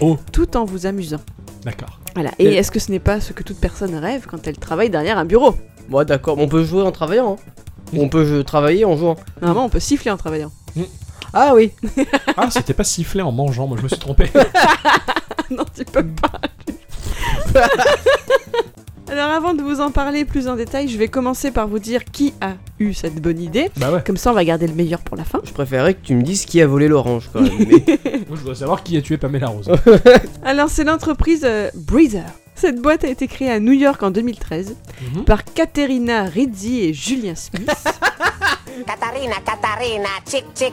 [0.00, 0.16] Oh.
[0.32, 1.20] Tout en vous amusant.
[1.64, 2.00] D'accord.
[2.14, 2.30] Voilà.
[2.38, 4.88] Et Et- est-ce que ce n'est pas ce que toute personne rêve quand elle travaille
[4.90, 5.54] derrière un bureau?
[5.90, 7.36] Ouais, d'accord, on peut jouer en travaillant.
[7.38, 7.50] hein.
[7.94, 9.16] On peut travailler en jouant.
[9.42, 10.50] Normalement, on peut siffler en travaillant.
[11.34, 11.72] Ah oui.
[12.38, 14.30] Ah, c'était pas sifflé en mangeant, moi je me suis trompé.
[15.50, 16.40] non, tu peux pas.
[19.10, 22.04] Alors avant de vous en parler plus en détail, je vais commencer par vous dire
[22.04, 23.70] qui a eu cette bonne idée.
[23.76, 24.02] bah ouais.
[24.06, 25.40] Comme ça, on va garder le meilleur pour la fin.
[25.44, 27.52] Je préférais que tu me dises qui a volé l'orange quand même.
[27.58, 27.84] mais-
[28.28, 29.70] Moi je voudrais savoir qui a tué Pamela Rose.
[30.44, 32.24] Alors c'est l'entreprise euh, Breezer.
[32.54, 34.76] Cette boîte a été créée à New York en 2013
[35.16, 35.24] Mhm.
[35.24, 37.66] par Katerina Rizzi et Julien Smith.
[38.86, 40.72] Katarina, Katarina, chick chick.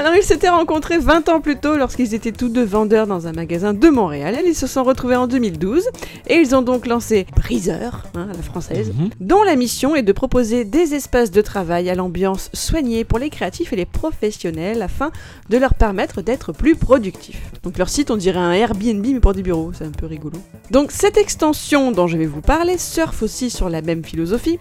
[0.00, 3.32] Alors ils s'étaient rencontrés 20 ans plus tôt lorsqu'ils étaient tous deux vendeurs dans un
[3.32, 4.34] magasin de Montréal.
[4.46, 5.86] Ils se sont retrouvés en 2012
[6.26, 9.10] et ils ont donc lancé Briseur, hein, à la française, Mhm.
[9.20, 13.28] dont la mission est de proposer des espaces de travail à l'ambiance soignée pour les
[13.28, 15.10] créatifs et les professionnels afin
[15.50, 17.42] de leur permettre d'être plus productifs.
[17.62, 20.38] Donc leur site on dirait un Airbnb mais pour des bureaux, c'est un peu rigolo.
[20.70, 24.58] Donc cette extension dont je vais vous parler surfe aussi sur la même philosophie.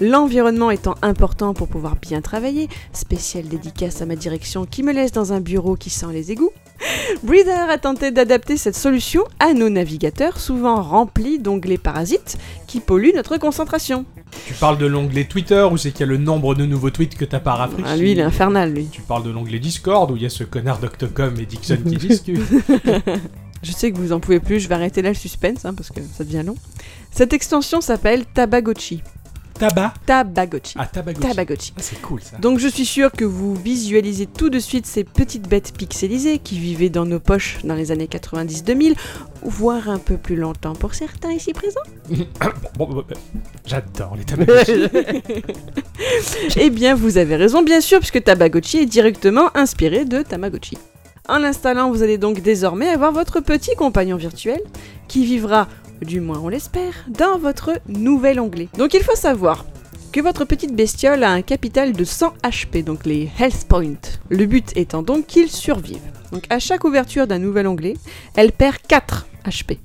[0.00, 5.12] L'environnement étant important pour pouvoir bien travailler, spéciale dédicace à ma direction qui me laisse
[5.12, 6.52] dans un bureau qui sent les égouts.
[7.22, 13.14] Breather a tenté d'adapter cette solution à nos navigateurs souvent remplis d'onglets parasites qui polluent
[13.14, 14.04] notre concentration.
[14.46, 17.16] Tu parles de l'onglet Twitter où c'est qu'il y a le nombre de nouveaux tweets
[17.16, 17.84] que t'as pas rafraîchi.
[17.86, 18.88] Ah, lui il est infernal lui.
[18.90, 21.96] Tu parles de l'onglet Discord où il y a ce connard d'Octocom et Dixon qui
[21.96, 22.40] discutent.
[23.62, 25.90] Je sais que vous en pouvez plus, je vais arrêter là le suspense hein, parce
[25.90, 26.56] que ça devient long.
[27.12, 29.02] Cette extension s'appelle Tabagotchi.
[29.58, 30.74] Tabac Tabagotchi.
[30.78, 31.28] Ah, Tabagotchi.
[31.28, 31.72] Tabagotchi.
[31.76, 32.36] Ah, c'est cool ça.
[32.38, 36.58] Donc je suis sûre que vous visualisez tout de suite ces petites bêtes pixelisées qui
[36.58, 38.94] vivaient dans nos poches dans les années 90-2000,
[39.42, 41.80] voire un peu plus longtemps pour certains ici présents.
[42.78, 43.04] Bon,
[43.66, 44.72] J'adore les Tamagotchi.
[46.56, 50.78] Eh bien, vous avez raison, bien sûr, puisque Tabagotchi est directement inspiré de Tamagotchi.
[51.28, 54.60] En l'installant, vous allez donc désormais avoir votre petit compagnon virtuel
[55.06, 55.68] qui vivra,
[56.04, 58.68] du moins on l'espère, dans votre nouvel onglet.
[58.78, 59.64] Donc il faut savoir
[60.12, 64.18] que votre petite bestiole a un capital de 100 HP, donc les Health Points.
[64.28, 66.02] Le but étant donc qu'il survive.
[66.32, 67.94] Donc à chaque ouverture d'un nouvel onglet,
[68.36, 69.78] elle perd 4 HP.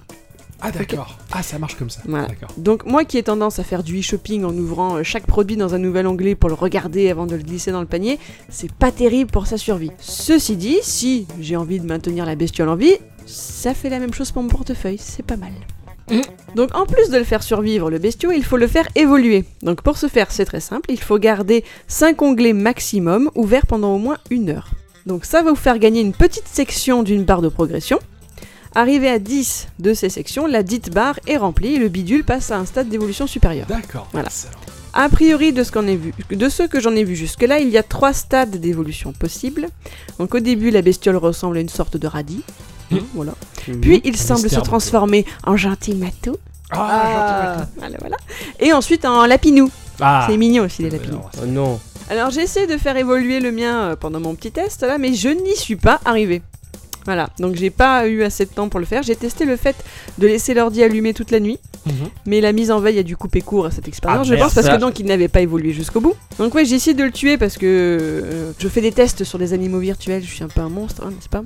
[0.60, 1.17] Ah d'accord.
[1.32, 2.01] Ah ça marche comme ça.
[2.06, 2.27] Voilà.
[2.58, 5.75] Donc moi qui ai tendance à faire du e-shopping en ouvrant euh, chaque produit dans
[5.75, 8.91] un nouvel onglet pour le regarder avant de le glisser dans le panier, c'est pas
[8.91, 9.91] terrible pour sa survie.
[9.99, 12.95] Ceci dit, si j'ai envie de maintenir la bestiole en vie,
[13.27, 15.51] ça fait la même chose pour mon portefeuille, c'est pas mal.
[16.55, 19.45] Donc en plus de le faire survivre le bestiau, il faut le faire évoluer.
[19.61, 23.93] Donc pour ce faire, c'est très simple, il faut garder 5 onglets maximum ouverts pendant
[23.93, 24.71] au moins une heure.
[25.05, 27.99] Donc ça va vous faire gagner une petite section d'une barre de progression.
[28.75, 32.51] Arrivé à 10 de ces sections, la dite barre est remplie et le bidule passe
[32.51, 33.65] à un stade d'évolution supérieur.
[33.67, 34.07] D'accord.
[34.11, 34.27] Voilà.
[34.27, 34.57] Excellent.
[34.93, 37.69] A priori, de ce, qu'on a vu, de ce que j'en ai vu jusque-là, il
[37.69, 39.69] y a trois stades d'évolution possibles.
[40.17, 42.43] Donc au début, la bestiole ressemble à une sorte de radis.
[42.91, 43.34] Hein, voilà.
[43.82, 46.36] Puis il semble se transformer en gentil matou.
[46.71, 48.17] Ah, Voilà, voilà.
[48.60, 49.69] Et ensuite en lapinou.
[50.00, 50.26] Ah.
[50.30, 51.21] C'est mignon aussi les lapinous.
[51.41, 51.80] Oh non.
[52.10, 55.13] Alors j'ai essayé de faire évoluer le mien euh, pendant mon petit test là, mais
[55.13, 56.41] je n'y suis pas arrivé.
[57.07, 59.01] Voilà, donc j'ai pas eu assez de temps pour le faire.
[59.01, 59.75] J'ai testé le fait
[60.19, 61.93] de laisser l'ordi allumé toute la nuit, Mhm.
[62.25, 64.53] mais la mise en veille a dû couper court à cette expérience, Ah, je pense,
[64.53, 66.15] parce que donc il n'avait pas évolué jusqu'au bout.
[66.37, 69.39] Donc ouais, j'ai essayé de le tuer parce que euh, je fais des tests sur
[69.39, 71.43] des animaux virtuels, je suis un peu un monstre, hein, n'est-ce pas?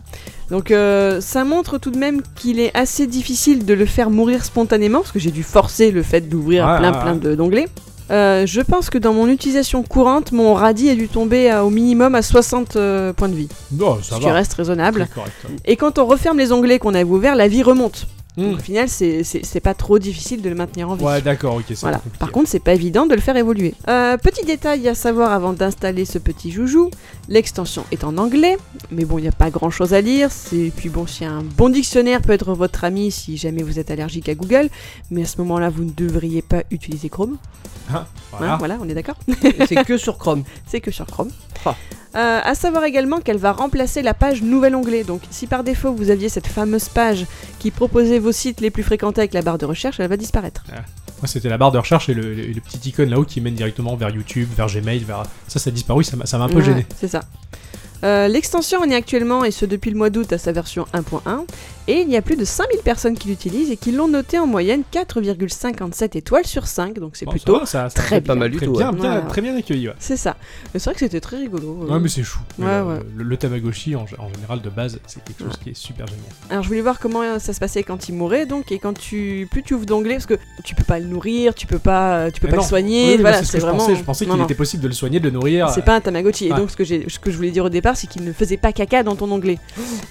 [0.50, 4.43] Donc euh, ça montre tout de même qu'il est assez difficile de le faire mourir
[4.43, 7.67] spontanément, parce que j'ai dû forcer le fait d'ouvrir Ouais, plein ouais, plein d'onglets.
[8.12, 11.69] Euh, je pense que dans mon utilisation courante, mon radis a dû tomber à- au
[11.69, 14.34] minimum à 60 euh, points de vie, Non, ça ce qui va.
[14.34, 15.08] reste raisonnable.
[15.15, 15.32] Correct.
[15.65, 18.08] Et quand on referme les onglets qu'on avait ouverts, la vie remonte.
[18.38, 18.52] Hmm.
[18.52, 21.04] Donc, au final, c'est- pas trop difficile de le maintenir en vie.
[21.04, 22.00] Ouais, d'accord, ok, c'est Voilà.
[22.17, 23.74] Par contre, c'est pas évident de le faire évoluer.
[23.89, 26.89] Euh, petit détail à savoir avant d'installer ce petit joujou,
[27.32, 28.58] l'extension est en anglais,
[28.91, 30.30] mais bon, il n'y a pas grand chose à lire.
[30.32, 33.89] C'est puis bon, si un bon dictionnaire peut être votre ami si jamais vous êtes
[33.89, 34.70] allergique à Google,
[35.10, 37.38] mais à ce moment-là, vous ne devriez pas utiliser Chrome.
[37.89, 38.06] Ah, Hein,
[38.38, 38.56] voilà.
[38.58, 39.15] voilà, on est d'accord.
[39.67, 40.44] C'est que sur Chrome.
[40.67, 41.30] C'est que sur Chrome.
[41.65, 41.76] Ah.
[42.15, 45.04] Euh, à savoir également qu'elle va remplacer la page nouvel onglet.
[45.06, 47.26] Donc, si par défaut vous aviez cette fameuse page
[47.60, 50.63] qui proposait vos sites les plus fréquentés avec la barre de recherche, elle va disparaître.
[51.22, 53.54] Moi, c'était la barre de recherche et le, le- le petit icône là-haut qui mène
[53.54, 55.24] directement vers YouTube, vers Gmail, vers.
[55.48, 56.86] Ça, ça a disparu, ça m'a un peu Ouais, gêné.
[57.00, 57.22] C'est ça.
[58.04, 61.46] Euh, L'extension en est actuellement, et ce depuis le mois d'août, à sa version 1.1,
[61.88, 64.48] et il y a plus de 5000 personnes qui l'utilisent et qui l'ont noté en
[64.48, 68.22] moyenne 4,57 étoies sur 5, donc c'est Bon, plutôt ça va, ça- ça très fait
[68.22, 68.40] pas bien.
[68.42, 68.74] mal du Très tout.
[68.74, 69.00] bien, ouais.
[69.00, 69.94] bien- très bien accueilli, ouais.
[70.00, 70.36] C'est ça.
[70.74, 71.86] C'est vrai que c'était très rigolo.
[71.88, 71.94] euh.
[71.94, 72.40] Ouais, mais c'est chou.
[72.60, 73.00] Ouais, le, ouais.
[73.16, 76.24] Le, le Tamagotchi, en, en général, de base, c'est quelque chose qui est super génial.
[76.50, 78.94] Alors je voulais voir comment euh, ça se passait quand il mourait donc et quand
[78.98, 82.30] tu plus tu ouvres d'onglet parce que tu peux pas le nourrir, tu peux pas
[82.32, 82.64] tu peux Mais pas non.
[82.64, 83.96] le soigner, Oui, voilà, c'est ce c'est que je vraiment pensais.
[83.96, 85.70] Je pensais Non, qu'il était possible de le soigner, de le nourrir.
[85.70, 86.48] C'est pas un Tamagotchi.
[86.48, 88.34] Et donc, ce que, j'ai, ce que je voulais dire au départ, c'est qu'il ne
[88.34, 89.58] faisait pas caca dans ton onglet.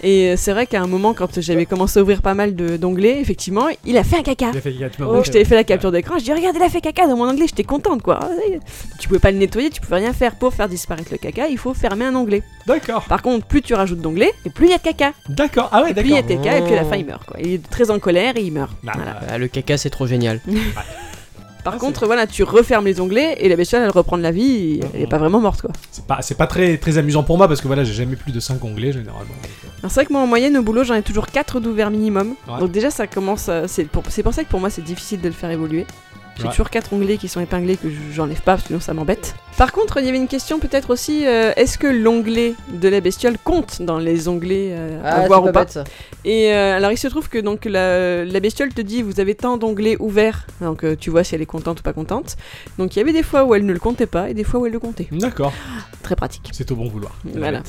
[0.03, 2.77] Et euh, c'est vrai qu'à un moment, quand j'avais commencé à ouvrir pas mal de,
[2.77, 4.51] d'onglets, effectivement, il a fait un caca.
[4.53, 6.19] Il a fait caca, tu m'as Donc, je t'avais fait la capture d'écran.
[6.19, 7.47] Je dis, regarde, il a fait caca dans mon onglet.
[7.47, 8.21] J'étais contente, quoi.
[8.99, 10.35] Tu pouvais pas le nettoyer, tu pouvais rien faire.
[10.37, 12.43] Pour faire disparaître le caca, il faut fermer un onglet.
[12.67, 15.13] D'accord, Par contre, plus tu rajoutes d'onglets, et plus il y a de caca.
[15.29, 15.69] d'accord.
[15.73, 16.39] Ah ouais, Et plus il y a d'accord.
[16.39, 17.37] de caca, et puis à la fin, il meurt, quoi.
[17.41, 18.73] Il est très en colère et il meurt.
[18.83, 19.21] Bah, Voilà.
[19.29, 20.41] Ah, le caca, c'est trop génial.
[21.65, 24.31] Par Ah, contre, voilà, tu refermes les onglets et la bestiole, elle reprend de la
[24.31, 24.45] vie.
[24.45, 25.71] et Elle est pas vraiment morte, quoi.
[25.91, 28.33] C'est pas, c'est pas très, très amusant pour moi parce que voilà, j'ai jamais plus
[28.33, 29.35] de 5 onglets généralement.
[29.45, 31.91] euh, Alors c'est vrai que moi en moyenne au boulot j'en ai toujours 4 d'ouverts
[31.91, 32.35] minimum.
[32.49, 32.59] Ouais.
[32.61, 35.21] Donc déjà ça commence à- c'est pour, c'est pour ça que pour moi c'est difficile
[35.21, 35.87] de le faire évoluer.
[36.41, 36.51] J'ai Ouais.
[36.51, 39.35] toujours quatre onglets qui sont épinglés que je- j'enlève pas, sinon ça m'embête.
[39.59, 43.01] Par contre, il y avait une question peut-être aussi euh, est-ce que l'onglet de la
[43.01, 45.85] bestiole compte dans les onglets euh, Ah, à voir ou pas bête, ça.
[46.25, 49.35] Et euh, alors, il se trouve que donc la, la bestiole te dit vous avez
[49.35, 52.37] tant d'onglets ouverts, donc euh, tu vois si elle est contente ou pas contente.
[52.79, 54.61] Donc il y avait des fois où elle ne le comptait pas et des fois
[54.61, 55.09] où elle le comptait.
[55.13, 55.53] D'accord.
[56.03, 56.49] Très pratique.
[56.53, 57.15] C'est au bon vouloir.
[57.25, 57.63] Voilà.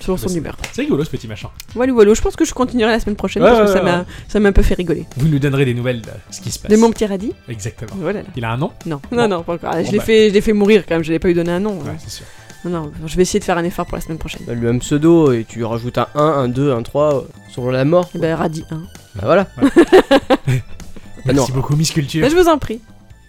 [0.00, 0.56] Selon son C'est- humeur.
[0.72, 1.48] C'est rigolo ce petit machin.
[1.74, 3.84] Voilà, voilà, je pense que je continuerai la semaine prochaine Ouais, parce que ouais, ça
[3.84, 4.04] ouais, m'a ouais.
[4.28, 5.04] ça m'a un peu fait rigoler.
[5.16, 6.70] Vous nous donnerez des nouvelles de ce qui se passe.
[6.70, 7.92] De mon petit radis Exactement.
[7.96, 8.20] Voilà.
[8.36, 9.16] Il a un nom Non, Bon.
[9.16, 9.70] non, non, pas encore.
[9.72, 10.04] Ah, Bon, je l'ai bah.
[10.04, 11.04] fait, je l'ai fait mourir quand même.
[11.04, 11.74] Je l'ai pas eu donné un nom.
[11.80, 11.96] Ouais, hein.
[11.98, 12.24] c'est sûr.
[12.64, 14.42] Non, non, je vais essayer de faire un effort pour la semaine prochaine.
[14.46, 17.20] Bah, lui un pseudo et tu rajoutes un 1, un 2, un 3 euh,
[17.54, 18.10] selon la mort.
[18.14, 18.76] Ben, radis 1.
[18.76, 19.46] Bah voilà.
[19.56, 19.62] Ah
[20.48, 20.60] non.
[21.34, 22.28] Merci beaucoup, Miss Culture.
[22.28, 22.80] je vous en prie.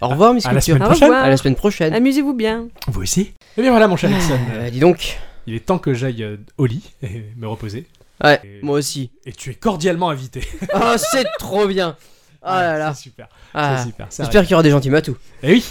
[0.01, 1.13] Au revoir, Miss À la Culture.
[1.13, 1.93] À la semaine prochaine.
[1.93, 2.65] Amusez-vous bien.
[2.87, 4.37] Vous aussi Eh bien voilà, mon cher Nixon.
[4.53, 5.17] Euh, dis donc.
[5.47, 7.87] Il est temps que j'aille euh, au lit et me reposer.
[8.23, 9.11] Ouais, Et- moi aussi.
[9.25, 10.41] Et tu es cordialement invité.
[10.73, 11.95] Ah, c'est trop bien.
[12.43, 12.93] Ah là là.
[12.95, 13.29] C'est super.
[13.53, 14.07] Ah, C'est super.
[14.09, 15.15] J'espère qu'il y aura des gentils matous.
[15.43, 15.63] Et oui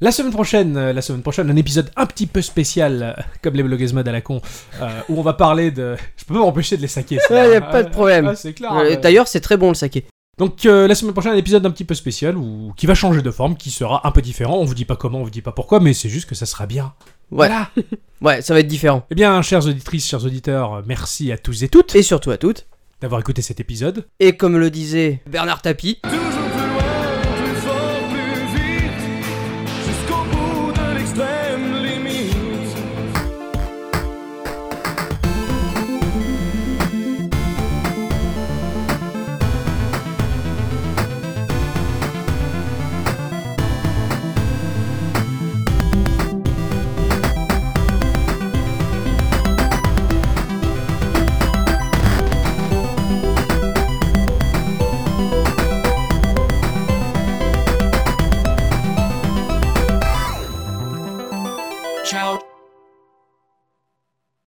[0.00, 3.54] la semaine prochaine, euh, la semaine prochaine, un épisode un petit peu spécial, euh, comme
[3.54, 4.40] les blogueuses mode à la con,
[4.80, 5.96] euh, où on va parler de.
[6.16, 7.18] Je peux pas m'empêcher de les saquer.
[7.18, 7.32] ça.
[7.34, 8.28] Ouais, y a pas de problème.
[8.28, 8.72] ah, c'est clair.
[8.72, 8.96] Euh, ouais.
[8.98, 10.04] D'ailleurs, c'est très bon le saké.
[10.40, 12.72] Donc euh, la semaine prochaine, un épisode un petit peu spécial où...
[12.74, 14.56] qui va changer de forme, qui sera un peu différent.
[14.56, 16.46] On vous dit pas comment, on vous dit pas pourquoi, mais c'est juste que ça
[16.46, 16.94] sera bien.
[17.30, 17.46] Ouais.
[17.46, 17.68] Voilà.
[18.22, 19.06] Ouais, ça va être différent.
[19.10, 22.66] Eh bien, chères auditrices, chers auditeurs, merci à tous et toutes Et surtout à toutes.
[23.00, 24.04] d'avoir écouté cet épisode.
[24.18, 26.00] Et comme le disait Bernard Tapie,